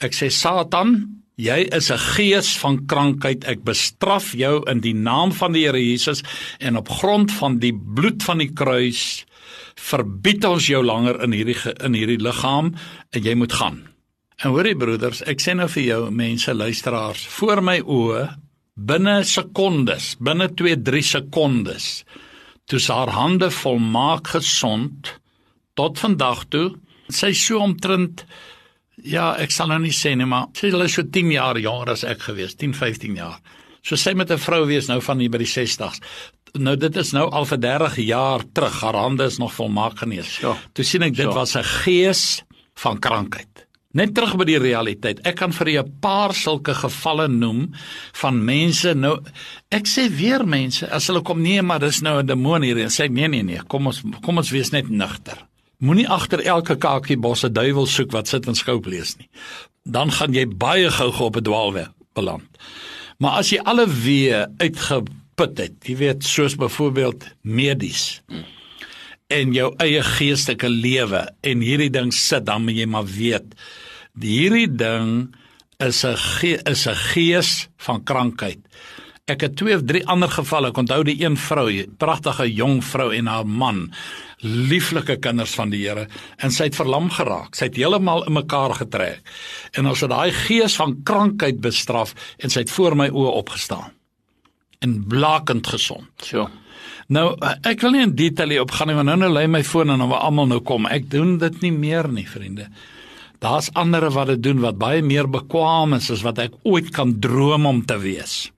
ek 0.00 0.14
sê 0.14 0.30
Satan, 0.30 1.19
jy 1.40 1.60
is 1.76 1.90
'n 1.90 1.98
gees 2.16 2.58
van 2.58 2.86
krankheid. 2.86 3.44
Ek 3.44 3.64
bestraf 3.64 4.32
jou 4.32 4.62
in 4.70 4.80
die 4.80 4.94
naam 4.94 5.32
van 5.32 5.52
die 5.52 5.64
Here 5.64 5.78
Jesus 5.78 6.22
en 6.58 6.76
op 6.76 6.88
grond 6.88 7.32
van 7.32 7.58
die 7.58 7.72
bloed 7.72 8.22
van 8.22 8.38
die 8.38 8.52
kruis 8.52 9.24
verbied 9.74 10.44
ons 10.44 10.66
jou 10.66 10.84
langer 10.84 11.22
in 11.22 11.32
hierdie 11.32 11.56
in 11.84 11.94
hierdie 11.94 12.20
liggaam 12.20 12.74
en 13.10 13.22
jy 13.22 13.34
moet 13.34 13.52
gaan. 13.52 13.88
En 14.40 14.50
hoorie 14.50 14.76
broeders, 14.76 15.22
ek 15.28 15.40
sê 15.40 15.54
nou 15.56 15.68
vir 15.68 15.82
jou 15.82 16.10
mense 16.10 16.54
luisteraars, 16.54 17.26
voor 17.26 17.60
my 17.62 17.80
oë 17.80 18.22
binne 18.74 19.24
sekondes, 19.24 20.14
binne 20.18 20.48
2-3 20.56 21.02
sekondes, 21.04 22.04
toe 22.64 22.80
haar 22.88 23.12
hande 23.12 23.50
volmaak 23.50 24.32
gesond 24.32 25.20
tot 25.76 25.98
vandag 26.00 26.46
toe, 26.48 26.70
sy 27.12 27.32
so 27.36 27.60
omtrent 27.60 28.24
ja, 29.04 29.36
ek 29.36 29.50
sal 29.50 29.68
nou 29.68 29.78
nie 29.78 29.94
sê 29.94 30.16
nie, 30.16 30.26
maar 30.26 30.48
sy 30.54 30.66
is 30.66 30.94
so 30.94 31.02
10 31.02 31.30
jaar 31.32 31.58
jonger 31.58 31.90
as 31.90 32.04
ek 32.04 32.20
gewees, 32.20 32.54
10, 32.54 32.74
15 32.74 33.16
jaar. 33.16 33.40
So 33.82 33.96
sy 33.96 34.12
met 34.14 34.30
'n 34.30 34.38
vrou 34.38 34.66
wees 34.66 34.88
nou 34.88 35.00
van 35.00 35.18
hier 35.18 35.30
by 35.30 35.38
die 35.38 35.46
60s 35.46 36.00
nou 36.58 36.76
dit 36.76 36.96
is 36.96 37.12
nou 37.14 37.26
al 37.30 37.46
vir 37.46 37.60
30 37.62 37.96
jaar 38.06 38.44
terug. 38.54 38.80
Haar 38.82 38.98
hande 38.98 39.24
is 39.24 39.38
nog 39.38 39.54
volmaak 39.54 39.98
genees. 40.02 40.38
Ja. 40.42 40.56
Toe 40.74 40.84
sien 40.84 41.04
ek 41.06 41.16
dit 41.16 41.26
ja. 41.26 41.34
was 41.34 41.56
'n 41.56 41.64
gees 41.64 42.42
van 42.74 42.98
krankheid. 42.98 43.66
Net 43.92 44.14
terug 44.14 44.36
by 44.36 44.44
die 44.44 44.58
realiteit. 44.58 45.18
Ek 45.26 45.34
kan 45.36 45.52
vir 45.52 45.66
julle 45.66 45.86
'n 45.86 46.00
paar 46.00 46.34
sulke 46.34 46.74
gevalle 46.74 47.28
noem 47.28 47.72
van 48.12 48.44
mense 48.44 48.94
nou 48.94 49.18
ek 49.70 49.86
sê 49.86 50.08
weer 50.08 50.46
mense 50.46 50.90
as 50.90 51.06
hulle 51.06 51.22
kom 51.22 51.42
nee 51.42 51.62
maar 51.62 51.80
dis 51.80 52.00
nou 52.00 52.20
'n 52.22 52.26
demoon 52.26 52.62
hier 52.62 52.78
en 52.78 52.88
sê 52.88 53.10
nee 53.10 53.28
nee 53.28 53.42
nee 53.42 53.60
kom 53.66 53.86
ons 53.86 54.02
kom 54.22 54.36
ons 54.38 54.50
wees 54.50 54.70
net 54.70 54.88
nugter. 54.88 55.49
Moenie 55.80 56.08
agter 56.08 56.42
elke 56.44 56.76
kakie 56.76 57.16
bosse 57.16 57.48
duiwel 57.48 57.88
soek 57.88 58.12
wat 58.12 58.28
sit 58.28 58.46
en 58.46 58.58
skou 58.58 58.78
lees 58.84 59.16
nie. 59.16 59.28
Dan 59.88 60.12
gaan 60.12 60.36
jy 60.36 60.44
baie 60.46 60.90
gou-gou 60.92 61.30
op 61.32 61.36
'n 61.36 61.46
dwaalweg 61.48 61.90
beland. 62.14 62.48
Maar 63.18 63.40
as 63.40 63.50
jy 63.50 63.58
alle 63.64 63.86
wee 63.88 64.34
uitge 64.58 65.04
geput 65.40 65.58
het, 65.58 65.74
jy 65.84 65.96
weet 65.96 66.24
soos 66.24 66.56
byvoorbeeld 66.56 67.24
medies 67.42 68.20
en 69.28 69.52
jou 69.52 69.74
eie 69.78 70.02
geestelike 70.02 70.68
lewe 70.68 71.28
en 71.40 71.60
hierdie 71.60 71.90
ding 71.90 72.12
sit 72.12 72.44
dan 72.46 72.64
moet 72.64 72.76
jy 72.76 72.86
maar 72.86 73.06
weet 73.06 73.54
hierdie 74.20 74.68
ding 74.68 75.34
is 75.78 76.04
'n 76.04 76.16
is 76.66 76.86
'n 76.86 76.94
gees 76.94 77.68
van 77.78 78.04
krankheid. 78.04 78.58
Ek 79.30 79.44
het 79.46 79.54
twee 79.60 79.76
of 79.76 79.84
drie 79.86 80.02
ander 80.10 80.30
gevalle. 80.32 80.72
Ek 80.72 80.80
onthou 80.82 81.02
die 81.06 81.18
een 81.22 81.36
vrou, 81.38 81.68
pragtige 82.02 82.48
jong 82.50 82.80
vrou 82.84 83.10
en 83.14 83.30
haar 83.30 83.46
man, 83.46 83.86
lieflike 84.42 85.20
kinders 85.22 85.54
van 85.54 85.70
die 85.70 85.84
Here, 85.84 86.08
en 86.42 86.50
sy 86.54 86.70
het 86.70 86.78
verlam 86.78 87.10
geraak. 87.14 87.54
Sy 87.54 87.70
het 87.70 87.78
heeltemal 87.78 88.26
in 88.26 88.38
mekaar 88.40 88.74
getrek. 88.80 89.22
En 89.78 89.86
ons 89.90 90.02
het 90.02 90.10
daai 90.10 90.32
gees 90.46 90.76
van 90.80 90.98
krankheid 91.06 91.62
bestraf 91.62 92.16
en 92.40 92.50
sy 92.50 92.64
het 92.64 92.74
voor 92.74 92.98
my 92.98 93.10
oë 93.12 93.38
opgestaan 93.44 93.94
en 94.80 95.04
blakend 95.08 95.66
gesond. 95.66 96.08
So. 96.24 96.46
Nou 97.12 97.34
ek 97.66 97.82
wil 97.84 97.94
nie 97.96 98.04
in 98.06 98.14
detail 98.16 98.56
op 98.62 98.72
gaan 98.74 98.90
nie 98.90 98.96
want 98.96 99.10
nou 99.10 99.18
nou 99.20 99.30
lê 99.34 99.44
my 99.50 99.62
foon 99.66 99.92
en 99.92 100.00
dan 100.00 100.08
wil 100.08 100.20
almal 100.20 100.48
nou 100.48 100.60
kom. 100.64 100.88
Ek 100.88 101.10
doen 101.12 101.36
dit 101.42 101.60
nie 101.66 101.72
meer 101.74 102.08
nie, 102.08 102.26
vriende. 102.28 102.70
Daar's 103.40 103.70
ander 103.78 104.04
wat 104.12 104.32
dit 104.34 104.42
doen 104.44 104.60
wat 104.64 104.80
baie 104.80 105.02
meer 105.04 105.28
bekwame 105.28 106.00
is 106.00 106.10
as 106.12 106.24
wat 106.24 106.40
ek 106.42 106.56
ooit 106.68 106.90
kan 106.96 107.16
droom 107.20 107.68
om 107.68 107.84
te 107.88 107.96
wees. 108.00 108.50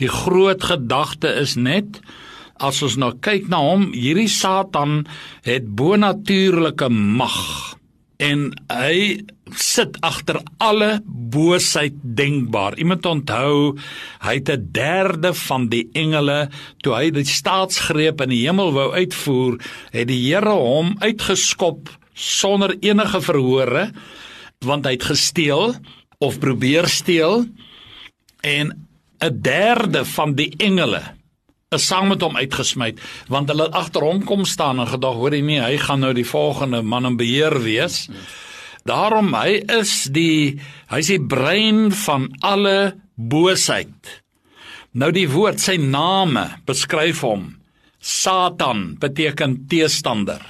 Die 0.00 0.08
groot 0.08 0.64
gedagte 0.64 1.28
is 1.42 1.56
net 1.60 2.00
as 2.60 2.82
ons 2.84 2.96
nou 3.00 3.12
kyk 3.24 3.48
na 3.48 3.60
hom, 3.64 3.90
hierdie 3.96 4.28
Satan 4.28 5.04
het 5.46 5.68
bonatuurlike 5.76 6.90
mag 6.92 7.36
en 8.20 8.50
hy 8.68 9.22
sit 9.56 9.96
agter 10.04 10.42
alle 10.60 11.00
boosheid 11.04 11.96
denkbaar. 12.04 12.76
Iemand 12.76 13.06
onthou, 13.08 13.78
hy 14.20 14.34
het 14.34 14.50
'n 14.50 14.68
derde 14.72 15.32
van 15.34 15.68
die 15.68 15.88
engele 15.94 16.50
toe 16.82 16.94
hy 16.94 17.10
die 17.10 17.24
staatsgreep 17.24 18.20
in 18.20 18.28
die 18.28 18.44
hemel 18.44 18.72
wou 18.72 18.92
uitvoer, 18.92 19.56
het 19.90 20.08
die 20.08 20.20
Here 20.28 20.52
hom 20.52 20.96
uitgeskop 21.00 21.88
sonder 22.14 22.76
enige 22.80 23.20
verhore 23.20 23.92
want 24.60 24.84
hy 24.84 24.92
het 24.92 25.04
gesteel 25.04 25.74
of 26.18 26.38
probeer 26.38 26.86
steel 26.88 27.46
en 28.44 28.89
'n 29.20 29.40
derde 29.42 30.04
van 30.04 30.34
die 30.34 30.52
engele 30.58 31.02
is 31.70 31.86
saam 31.86 32.08
met 32.08 32.22
hom 32.22 32.36
uitgesmy 32.36 32.94
want 33.28 33.50
hulle 33.52 33.68
agter 33.70 34.02
hom 34.02 34.24
kom 34.24 34.44
staan 34.44 34.80
en 34.80 34.90
gedag 34.90 35.14
hoor 35.14 35.34
jy 35.34 35.42
nie 35.42 35.60
hy 35.60 35.76
gaan 35.78 36.00
nou 36.00 36.12
die 36.16 36.26
volgende 36.26 36.82
man 36.82 37.06
in 37.06 37.16
beheer 37.16 37.62
wees. 37.62 38.08
Daarom 38.84 39.34
hy 39.34 39.60
is 39.78 40.08
die 40.10 40.58
hy's 40.90 41.12
die 41.12 41.20
brein 41.20 41.92
van 41.92 42.30
alle 42.40 42.96
boosheid. 43.14 44.22
Nou 44.92 45.12
die 45.12 45.28
woord 45.30 45.60
sy 45.60 45.76
name 45.76 46.48
beskryf 46.66 47.20
hom. 47.22 47.60
Satan 48.00 48.96
beteken 48.98 49.66
teestander. 49.68 50.40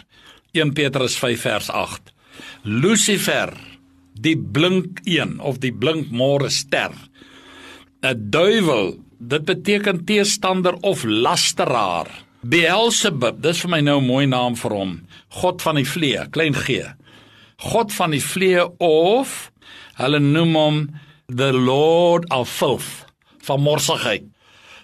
1 0.55 0.73
Petrus 0.73 1.19
5 1.19 1.43
vers 1.43 1.69
8 1.71 2.15
lucifer 2.63 3.53
die 4.21 4.37
blink 4.37 5.01
een 5.09 5.39
of 5.41 5.61
die 5.63 5.73
blink 5.73 6.11
môre 6.13 6.51
ster 6.53 6.93
'n 8.03 8.31
duiwel 8.31 8.97
dit 9.19 9.45
beteken 9.45 10.05
teestander 10.05 10.75
of 10.81 11.05
lasteraar. 11.05 12.09
Beelzebub, 12.41 13.43
dis 13.43 13.61
vir 13.61 13.71
my 13.71 13.81
nou 13.81 14.01
'n 14.01 14.07
mooi 14.07 14.27
naam 14.27 14.57
vir 14.57 14.73
hom. 14.73 14.93
God 15.29 15.63
van 15.63 15.77
die 15.77 15.85
vlee, 15.85 16.29
klein 16.31 16.55
g. 16.55 16.81
God 17.57 17.93
van 17.93 18.11
die 18.11 18.25
vlee 18.25 18.65
of 18.79 19.53
hulle 20.01 20.19
noem 20.19 20.55
hom 20.55 20.77
the 21.29 21.53
lord 21.53 22.25
of 22.33 22.49
filth, 22.49 23.05
van 23.45 23.61
morsigheid. 23.61 24.25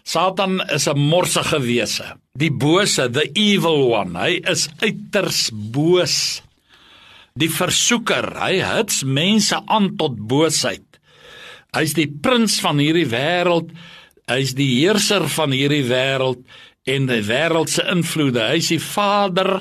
Satan 0.05 0.61
is 0.69 0.87
'n 0.87 0.99
morsige 0.99 1.61
wese. 1.61 2.17
Die 2.37 2.53
bose, 2.53 3.11
the 3.11 3.31
evil 3.33 3.91
one. 3.91 4.19
Hy 4.19 4.41
is 4.45 4.69
uiters 4.81 5.51
boos. 5.53 6.43
Die 7.35 7.51
versoeker, 7.51 8.39
hy 8.39 8.61
hits 8.61 9.03
mense 9.03 9.57
aan 9.67 9.97
tot 9.97 10.17
boosheid. 10.17 10.96
Hy's 11.77 11.93
die 11.95 12.09
prins 12.09 12.57
van 12.65 12.81
hierdie 12.81 13.07
wêreld 13.13 13.71
Hy's 14.27 14.57
die 14.59 14.81
heerser 14.81 15.29
van 15.31 15.53
hierdie 15.55 15.85
wêreld 15.87 16.41
en 16.91 17.05
die 17.07 17.23
wêreld 17.29 17.71
se 17.71 17.85
invloede. 17.87 18.43
Hy's 18.51 18.73
die 18.73 18.81
vader 18.83 19.61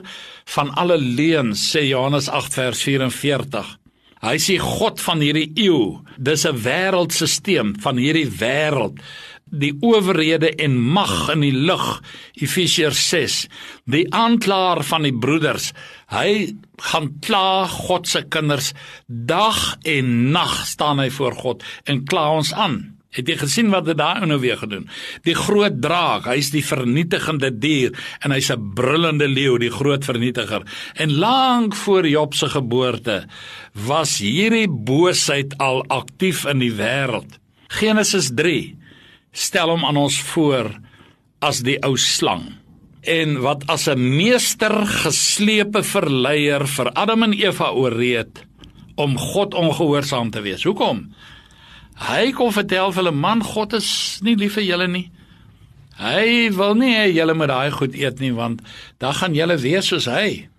van 0.55 0.71
alle 0.73 0.97
leuns, 0.97 1.67
sê 1.69 1.83
Johannes 1.85 2.31
8 2.33 2.57
vers 2.57 2.81
44. 2.81 3.69
Hy's 4.25 4.47
die 4.49 4.57
God 4.61 5.03
van 5.05 5.21
hierdie 5.21 5.51
eeu. 5.67 6.01
Dis 6.17 6.47
'n 6.49 6.57
wêreldstelsel 6.65 7.75
van 7.85 8.01
hierdie 8.01 8.29
wêreld 8.41 8.97
die 9.59 9.73
owerhede 9.81 10.51
en 10.61 10.77
mag 10.79 11.29
in 11.33 11.45
die 11.45 11.55
lug 11.55 11.85
Efesiërs 12.39 13.01
6 13.09 13.37
die 13.91 14.05
aanklaer 14.13 14.83
van 14.87 15.07
die 15.07 15.15
broeders 15.15 15.71
hy 16.13 16.55
gaan 16.91 17.13
kla 17.25 17.65
God 17.71 18.09
se 18.11 18.25
kinders 18.29 18.73
dag 19.07 19.77
en 19.83 20.11
nag 20.35 20.59
staan 20.67 20.99
hy 21.03 21.09
voor 21.13 21.39
God 21.39 21.65
en 21.85 22.03
kla 22.09 22.29
ons 22.35 22.53
aan 22.53 22.95
Het 23.15 23.29
jy 23.31 23.35
gesien 23.39 23.69
wat 23.71 23.85
dit 23.87 23.97
daar 23.97 24.25
nou 24.27 24.37
weer 24.43 24.57
gedoen? 24.59 24.89
Die 25.23 25.35
groot 25.37 25.77
draak, 25.81 26.27
hy's 26.27 26.51
die 26.51 26.63
vernietigende 26.65 27.51
dier 27.53 27.95
en 28.19 28.35
hy's 28.35 28.51
'n 28.51 28.73
brullende 28.75 29.27
leeu, 29.27 29.57
die 29.57 29.71
groot 29.71 30.03
vernietiger. 30.03 30.63
En 30.95 31.15
lank 31.15 31.75
voor 31.75 32.07
Job 32.07 32.33
se 32.33 32.49
geboorte 32.49 33.27
was 33.71 34.17
hierdie 34.19 34.67
boosheid 34.67 35.57
al 35.57 35.85
aktief 35.87 36.45
in 36.45 36.59
die 36.59 36.71
wêreld. 36.71 37.39
Genesis 37.67 38.31
3 38.35 38.75
stel 39.35 39.73
hom 39.73 39.83
aan 39.85 39.99
ons 39.99 40.17
voor 40.31 40.71
as 41.43 41.61
die 41.67 41.77
ou 41.83 41.95
slang 41.99 42.47
en 43.05 43.37
wat 43.43 43.67
as 43.69 43.87
'n 43.87 43.99
meester 43.99 44.85
geslepe 44.85 45.83
verleier 45.83 46.65
vir 46.67 46.91
Adam 46.93 47.23
en 47.23 47.33
Eva 47.33 47.69
ooreed 47.71 48.43
om 48.95 49.17
God 49.17 49.53
ongehoorsaam 49.53 50.31
te 50.31 50.41
wees. 50.41 50.63
Hoekom? 50.63 51.13
Hy 51.95 52.31
kom 52.31 52.51
vertel 52.51 52.91
vir 52.91 53.03
hulle 53.03 53.11
man 53.11 53.43
God 53.43 53.73
is 53.73 54.19
nie 54.23 54.35
lief 54.35 54.53
vir 54.53 54.63
julle 54.63 54.87
nie. 54.87 55.11
Hy 55.99 56.49
wil 56.51 56.75
nie 56.75 56.95
hê 56.95 57.13
julle 57.13 57.33
moet 57.33 57.47
daai 57.47 57.71
goed 57.71 57.95
eet 57.95 58.19
nie 58.19 58.33
want 58.33 58.61
dan 58.99 59.13
gaan 59.13 59.35
julle 59.35 59.57
wees 59.57 59.87
soos 59.87 60.05
hy. 60.05 60.49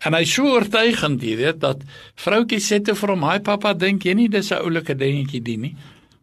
En 0.00 0.14
hy 0.14 0.24
sou 0.24 0.46
oortuigend, 0.48 1.22
jy 1.22 1.36
weet, 1.36 1.58
dat 1.60 1.82
vroutjie 2.16 2.60
sê 2.60 2.80
te 2.82 2.94
vir 2.94 3.10
hom, 3.10 3.22
"Haai 3.22 3.40
pappa, 3.40 3.74
dink 3.74 4.04
jy 4.04 4.14
nie 4.14 4.28
dis 4.28 4.50
'n 4.50 4.62
oulike 4.64 4.94
dingetjie 4.94 5.42
die 5.42 5.56
nie? 5.56 5.76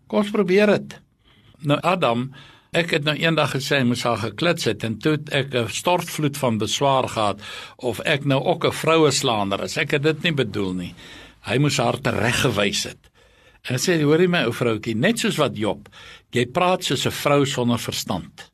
Kom 0.07 0.19
ons 0.19 0.31
probeer 0.31 0.67
dit." 0.67 1.06
Nou 1.65 1.77
Adam, 1.81 2.27
ek 2.77 2.91
het 2.93 3.05
nou 3.07 3.15
eendag 3.17 3.55
gesê 3.55 3.79
moes 3.85 4.03
haar 4.05 4.19
geklits 4.21 4.67
het 4.69 4.83
en 4.85 4.97
toe 5.01 5.15
het 5.15 5.29
ek 5.33 5.55
'n 5.55 5.69
stortvloed 5.73 6.37
van 6.37 6.57
beswaar 6.57 7.07
gehad 7.09 7.41
of 7.77 7.99
ek 7.99 8.25
nou 8.25 8.43
ook 8.43 8.65
'n 8.65 8.71
vroue 8.71 9.11
slaander 9.11 9.63
is. 9.63 9.77
Ek 9.77 9.91
het 9.91 10.03
dit 10.03 10.23
nie 10.23 10.33
bedoel 10.33 10.73
nie. 10.73 10.93
Hy 11.41 11.57
moes 11.57 11.77
haar 11.77 11.99
tereggewys 12.01 12.83
het. 12.83 13.09
En 13.63 13.79
sê 13.79 14.01
hoorie 14.01 14.27
my 14.27 14.43
ou 14.43 14.53
vroutjie, 14.53 14.95
net 14.95 15.19
soos 15.19 15.37
wat 15.37 15.57
Job, 15.57 15.89
jy 16.31 16.45
praat 16.45 16.83
soos 16.83 17.05
'n 17.05 17.11
vrou 17.11 17.45
sonder 17.45 17.79
verstand. 17.79 18.51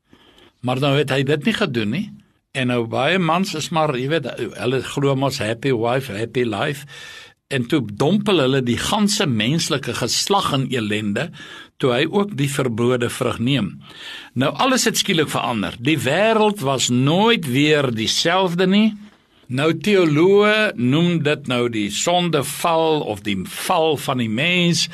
Maar 0.61 0.79
nou 0.79 0.97
het 0.97 1.09
hy 1.09 1.23
dit 1.23 1.45
nie 1.45 1.53
gedoen 1.53 1.89
nie. 1.89 2.11
En 2.51 2.67
nou 2.67 2.87
baie 2.87 3.19
mans 3.19 3.53
is 3.55 3.69
maar, 3.69 3.97
jy 3.97 4.07
weet, 4.07 4.25
hulle 4.57 4.81
glo 4.81 5.15
mos 5.15 5.37
happy 5.37 5.71
wife, 5.71 6.13
happy 6.13 6.43
life 6.43 6.85
en 7.53 7.67
toe 7.69 7.81
dompel 7.85 8.41
hulle 8.43 8.61
die 8.65 8.79
ganse 8.81 9.25
menslike 9.29 9.93
geslag 9.99 10.51
in 10.55 10.67
elende 10.73 11.29
toe 11.83 11.91
hy 11.91 12.03
ook 12.07 12.37
die 12.39 12.49
verbode 12.51 13.11
vrug 13.11 13.41
neem. 13.43 13.73
Nou 14.39 14.53
alles 14.63 14.87
het 14.87 14.97
skielik 15.01 15.31
verander. 15.33 15.75
Die 15.79 15.99
wêreld 15.99 16.63
was 16.63 16.87
nooit 16.89 17.49
weer 17.51 17.91
dieselfde 17.91 18.67
nie. 18.67 18.93
Nou 19.53 19.73
teoloë 19.75 20.71
noem 20.79 21.19
dit 21.25 21.49
nou 21.51 21.67
die 21.69 21.89
sondeval 21.91 23.03
of 23.11 23.25
die 23.25 23.35
val 23.67 23.97
van 23.99 24.23
die 24.23 24.31
mens 24.31 24.85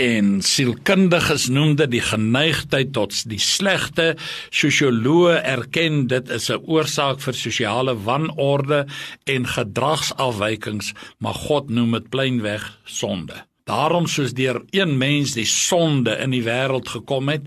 en 0.00 0.40
sielkundiges 0.42 1.50
noem 1.52 1.76
dit 1.78 1.92
die 1.92 2.02
geneigtheid 2.08 2.94
tot 2.96 3.14
die 3.28 3.38
slegte. 3.42 4.14
Sosioloë 4.48 5.36
erken 5.54 6.06
dit 6.08 6.32
is 6.32 6.50
'n 6.50 6.64
oorsaak 6.64 7.20
vir 7.20 7.34
sosiale 7.34 7.94
wanorde 7.94 8.86
en 9.24 9.46
gedragsafwykings, 9.46 10.94
maar 11.18 11.34
God 11.34 11.70
noem 11.70 11.92
dit 11.92 12.08
plainweg 12.08 12.78
sonde. 12.84 13.51
Daarom 13.64 14.06
soos 14.06 14.34
deur 14.34 14.62
een 14.70 14.96
mens 14.98 15.32
die 15.32 15.46
sonde 15.46 16.16
in 16.18 16.30
die 16.30 16.42
wêreld 16.42 16.88
gekom 16.88 17.28
het, 17.28 17.46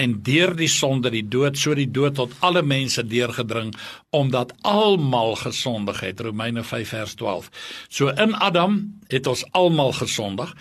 en 0.00 0.16
deur 0.24 0.52
die 0.56 0.68
sonde 0.70 1.10
die 1.12 1.24
dood 1.28 1.58
so 1.58 1.74
die 1.76 1.88
dood 1.90 2.16
tot 2.18 2.32
alle 2.46 2.62
mense 2.62 3.02
deurgedring 3.06 3.72
omdat 4.16 4.54
almal 4.66 5.36
gesondig 5.40 6.00
het. 6.04 6.22
Romeine 6.24 6.64
5 6.64 6.94
vers 6.94 7.14
12 7.20 7.50
so 7.88 8.12
in 8.24 8.34
Adam 8.34 8.80
het 9.12 9.26
ons 9.30 9.44
almal 9.56 9.92
gesondig 9.98 10.54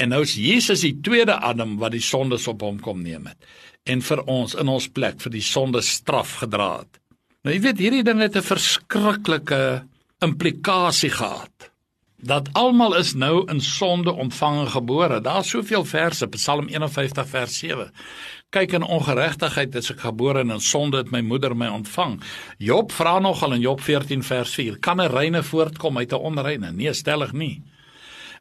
en 0.00 0.12
nou 0.14 0.22
is 0.26 0.36
Jesus 0.38 0.84
die 0.86 0.96
tweede 1.02 1.38
Adam 1.40 1.78
wat 1.82 1.96
die 1.96 2.04
sondes 2.04 2.48
op 2.50 2.62
hom 2.66 2.80
kom 2.84 3.02
neem 3.02 3.30
het 3.30 3.50
en 3.90 4.04
vir 4.04 4.24
ons 4.30 4.54
in 4.60 4.70
ons 4.72 4.88
plek 4.96 5.20
vir 5.20 5.34
die 5.34 5.44
sonde 5.44 5.82
straf 5.84 6.38
gedra 6.40 6.70
het. 6.80 7.00
Nou 7.44 7.52
jy 7.52 7.60
weet 7.66 7.82
hierdie 7.82 8.06
ding 8.06 8.22
het 8.24 8.36
'n 8.36 8.46
verskriklike 8.46 9.84
implikasie 10.24 11.10
gehad 11.12 11.73
dat 12.24 12.48
almal 12.52 12.96
is 12.96 13.12
nou 13.14 13.44
in 13.52 13.60
sonde 13.60 14.12
ontvang 14.12 14.68
gebore. 14.70 15.20
Daar's 15.20 15.48
soveel 15.48 15.84
verse, 15.84 16.26
Psalm 16.26 16.68
51 16.68 17.28
vers 17.28 17.58
7. 17.58 17.90
Kyk 18.48 18.72
in 18.78 18.86
ongeregtigheid 18.86 19.74
is 19.74 19.90
ek 19.92 20.04
gebore 20.06 20.40
en 20.40 20.54
in 20.54 20.62
sonde 20.62 21.02
het 21.02 21.10
my 21.12 21.20
moeder 21.20 21.56
my 21.56 21.68
ontvang. 21.74 22.16
Job 22.58 22.92
vra 22.96 23.18
nogal 23.20 23.56
in 23.58 23.60
Job 23.60 23.82
14 23.84 24.22
vers 24.24 24.54
4, 24.54 24.78
kan 24.78 25.00
'n 25.00 25.12
reine 25.12 25.42
voortkom 25.42 25.98
uit 25.98 26.12
'n 26.12 26.24
onreine? 26.30 26.72
Nee, 26.72 26.92
stellig 26.92 27.32
nie. 27.32 27.62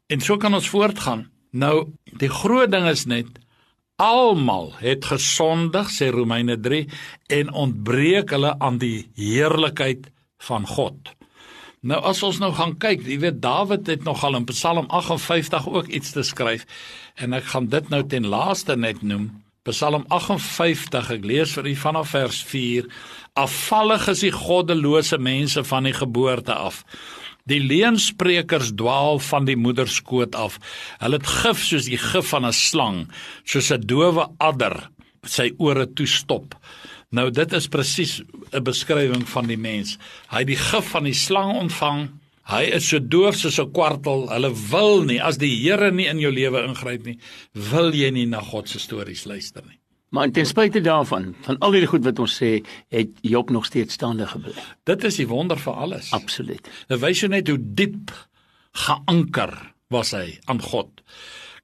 En 0.08 0.22
so 0.22 0.38
kan 0.38 0.54
ons 0.54 0.70
voortgaan. 0.70 1.32
Nou, 1.52 1.88
die 2.04 2.30
groot 2.30 2.72
ding 2.72 2.88
is 2.88 3.06
net 3.06 3.28
almal 3.96 4.74
het 4.78 5.06
gesondig, 5.06 5.90
sê 5.90 6.10
Romeine 6.10 6.60
3, 6.60 6.88
en 7.28 7.54
ontbreek 7.54 8.30
hulle 8.30 8.60
aan 8.60 8.78
die 8.78 9.10
heerlikheid 9.16 10.12
van 10.38 10.68
God. 10.68 11.23
Nou 11.84 11.98
as 12.08 12.22
ons 12.24 12.38
nou 12.40 12.54
gaan 12.56 12.78
kyk, 12.80 13.02
jy 13.04 13.18
weet 13.20 13.42
Dawid 13.44 13.90
het 13.92 14.06
nogal 14.08 14.38
in 14.38 14.46
Psalm 14.48 14.86
58 14.88 15.66
ook 15.68 15.90
iets 15.92 16.14
te 16.16 16.24
skryf 16.24 16.64
en 17.20 17.36
ek 17.36 17.50
gaan 17.52 17.68
dit 17.68 17.90
nou 17.92 18.00
ten 18.08 18.30
laaste 18.32 18.78
net 18.80 19.02
noem. 19.04 19.26
Psalm 19.68 20.06
58, 20.08 21.10
ek 21.18 21.28
lees 21.28 21.52
vir 21.58 21.68
u 21.68 21.74
vanaf 21.82 22.14
vers 22.16 22.40
4. 22.48 22.88
Afvallig 23.36 24.08
is 24.14 24.24
die 24.24 24.32
goddelose 24.32 25.20
mense 25.20 25.66
van 25.68 25.84
die 25.90 25.96
geboorte 25.98 26.56
af. 26.56 26.86
Die 27.52 27.60
leensprekers 27.60 28.72
dwaal 28.80 29.20
van 29.20 29.44
die 29.52 29.60
moederskoot 29.60 30.40
af. 30.40 30.56
Hulle 31.04 31.20
het 31.20 31.28
gif 31.28 31.68
soos 31.68 31.92
die 31.92 32.00
gif 32.00 32.32
van 32.32 32.48
'n 32.48 32.56
slang, 32.56 33.12
soos 33.44 33.72
'n 33.72 33.84
dowe 33.84 34.32
adder 34.40 34.88
sy 35.28 35.52
ore 35.60 35.86
toe 35.94 36.08
stop. 36.08 36.56
Nou 37.14 37.30
dit 37.30 37.54
is 37.54 37.70
presies 37.70 38.22
'n 38.52 38.64
beskrywing 38.64 39.28
van 39.30 39.48
die 39.48 39.58
mens. 39.58 39.98
Hy 40.30 40.44
het 40.44 40.48
die 40.48 40.58
gif 40.58 40.90
van 40.92 41.04
die 41.04 41.14
slang 41.14 41.54
ontvang 41.56 42.10
Hy 42.44 42.66
is 42.76 42.90
so 42.92 43.00
doof 43.00 43.38
soos 43.40 43.60
'n 43.60 43.72
kwartel. 43.72 44.28
Hulle 44.28 44.52
wil 44.72 45.04
nie 45.08 45.22
as 45.24 45.38
die 45.38 45.64
Here 45.64 45.92
nie 45.92 46.08
in 46.08 46.20
jou 46.20 46.32
lewe 46.32 46.64
ingryp 46.68 47.06
nie, 47.06 47.18
wil 47.54 47.94
jy 47.94 48.12
nie 48.12 48.26
na 48.26 48.42
God 48.42 48.68
se 48.68 48.80
stories 48.80 49.26
luister 49.26 49.64
nie. 49.64 49.80
Maar 50.12 50.30
ten 50.32 50.46
spyte 50.46 50.82
daarvan, 50.82 51.36
van 51.42 51.58
al 51.58 51.72
die 51.72 51.88
goed 51.88 52.04
wat 52.04 52.20
ons 52.20 52.36
sê, 52.36 52.64
het 52.90 53.10
Job 53.22 53.50
nog 53.50 53.66
steeds 53.66 53.94
staande 53.94 54.28
gebly. 54.28 54.54
Dit 54.84 55.04
is 55.04 55.16
die 55.16 55.28
wonder 55.28 55.58
vir 55.58 55.74
alles. 55.74 56.12
Absoluut. 56.12 56.70
Dit 56.88 57.00
wys 57.00 57.20
jou 57.20 57.30
net 57.30 57.48
hoe 57.48 57.58
diep 57.58 58.12
geanker 58.72 59.74
was 59.90 60.12
hy 60.12 60.40
aan 60.46 60.62
God. 60.62 61.02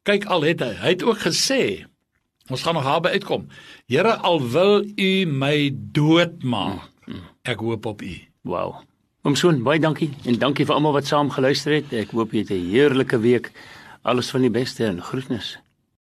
Kyk 0.04 0.26
al 0.26 0.42
het 0.42 0.62
hy, 0.62 0.74
hy 0.82 0.96
het 0.96 1.04
ook 1.04 1.20
gesê, 1.20 1.86
ons 2.50 2.62
gaan 2.66 2.74
nog 2.74 2.84
daarby 2.84 3.10
uitkom. 3.10 3.48
Here, 3.88 4.16
al 4.16 4.42
wil 4.50 4.84
U 4.84 5.26
my 5.26 5.72
doodmaak, 5.74 6.90
mm, 7.06 7.14
mm. 7.14 7.26
ek 7.42 7.60
hoop 7.60 7.86
op 7.86 8.02
U. 8.02 8.14
Wow. 8.42 8.82
Oom 9.28 9.36
Soon, 9.36 9.64
baie 9.64 9.80
dankie 9.80 10.10
en 10.26 10.40
dankie 10.40 10.66
vir 10.66 10.78
almal 10.78 10.96
wat 10.96 11.10
saam 11.10 11.30
geluister 11.30 11.76
het. 11.76 11.94
Ek 11.94 12.14
hoop 12.16 12.32
jy 12.32 12.46
het 12.46 12.52
'n 12.56 12.70
heerlike 12.72 13.20
week. 13.20 13.52
Alles 14.02 14.30
van 14.32 14.42
die 14.42 14.50
beste 14.50 14.86
en 14.86 15.02
groetnisse. 15.02 15.60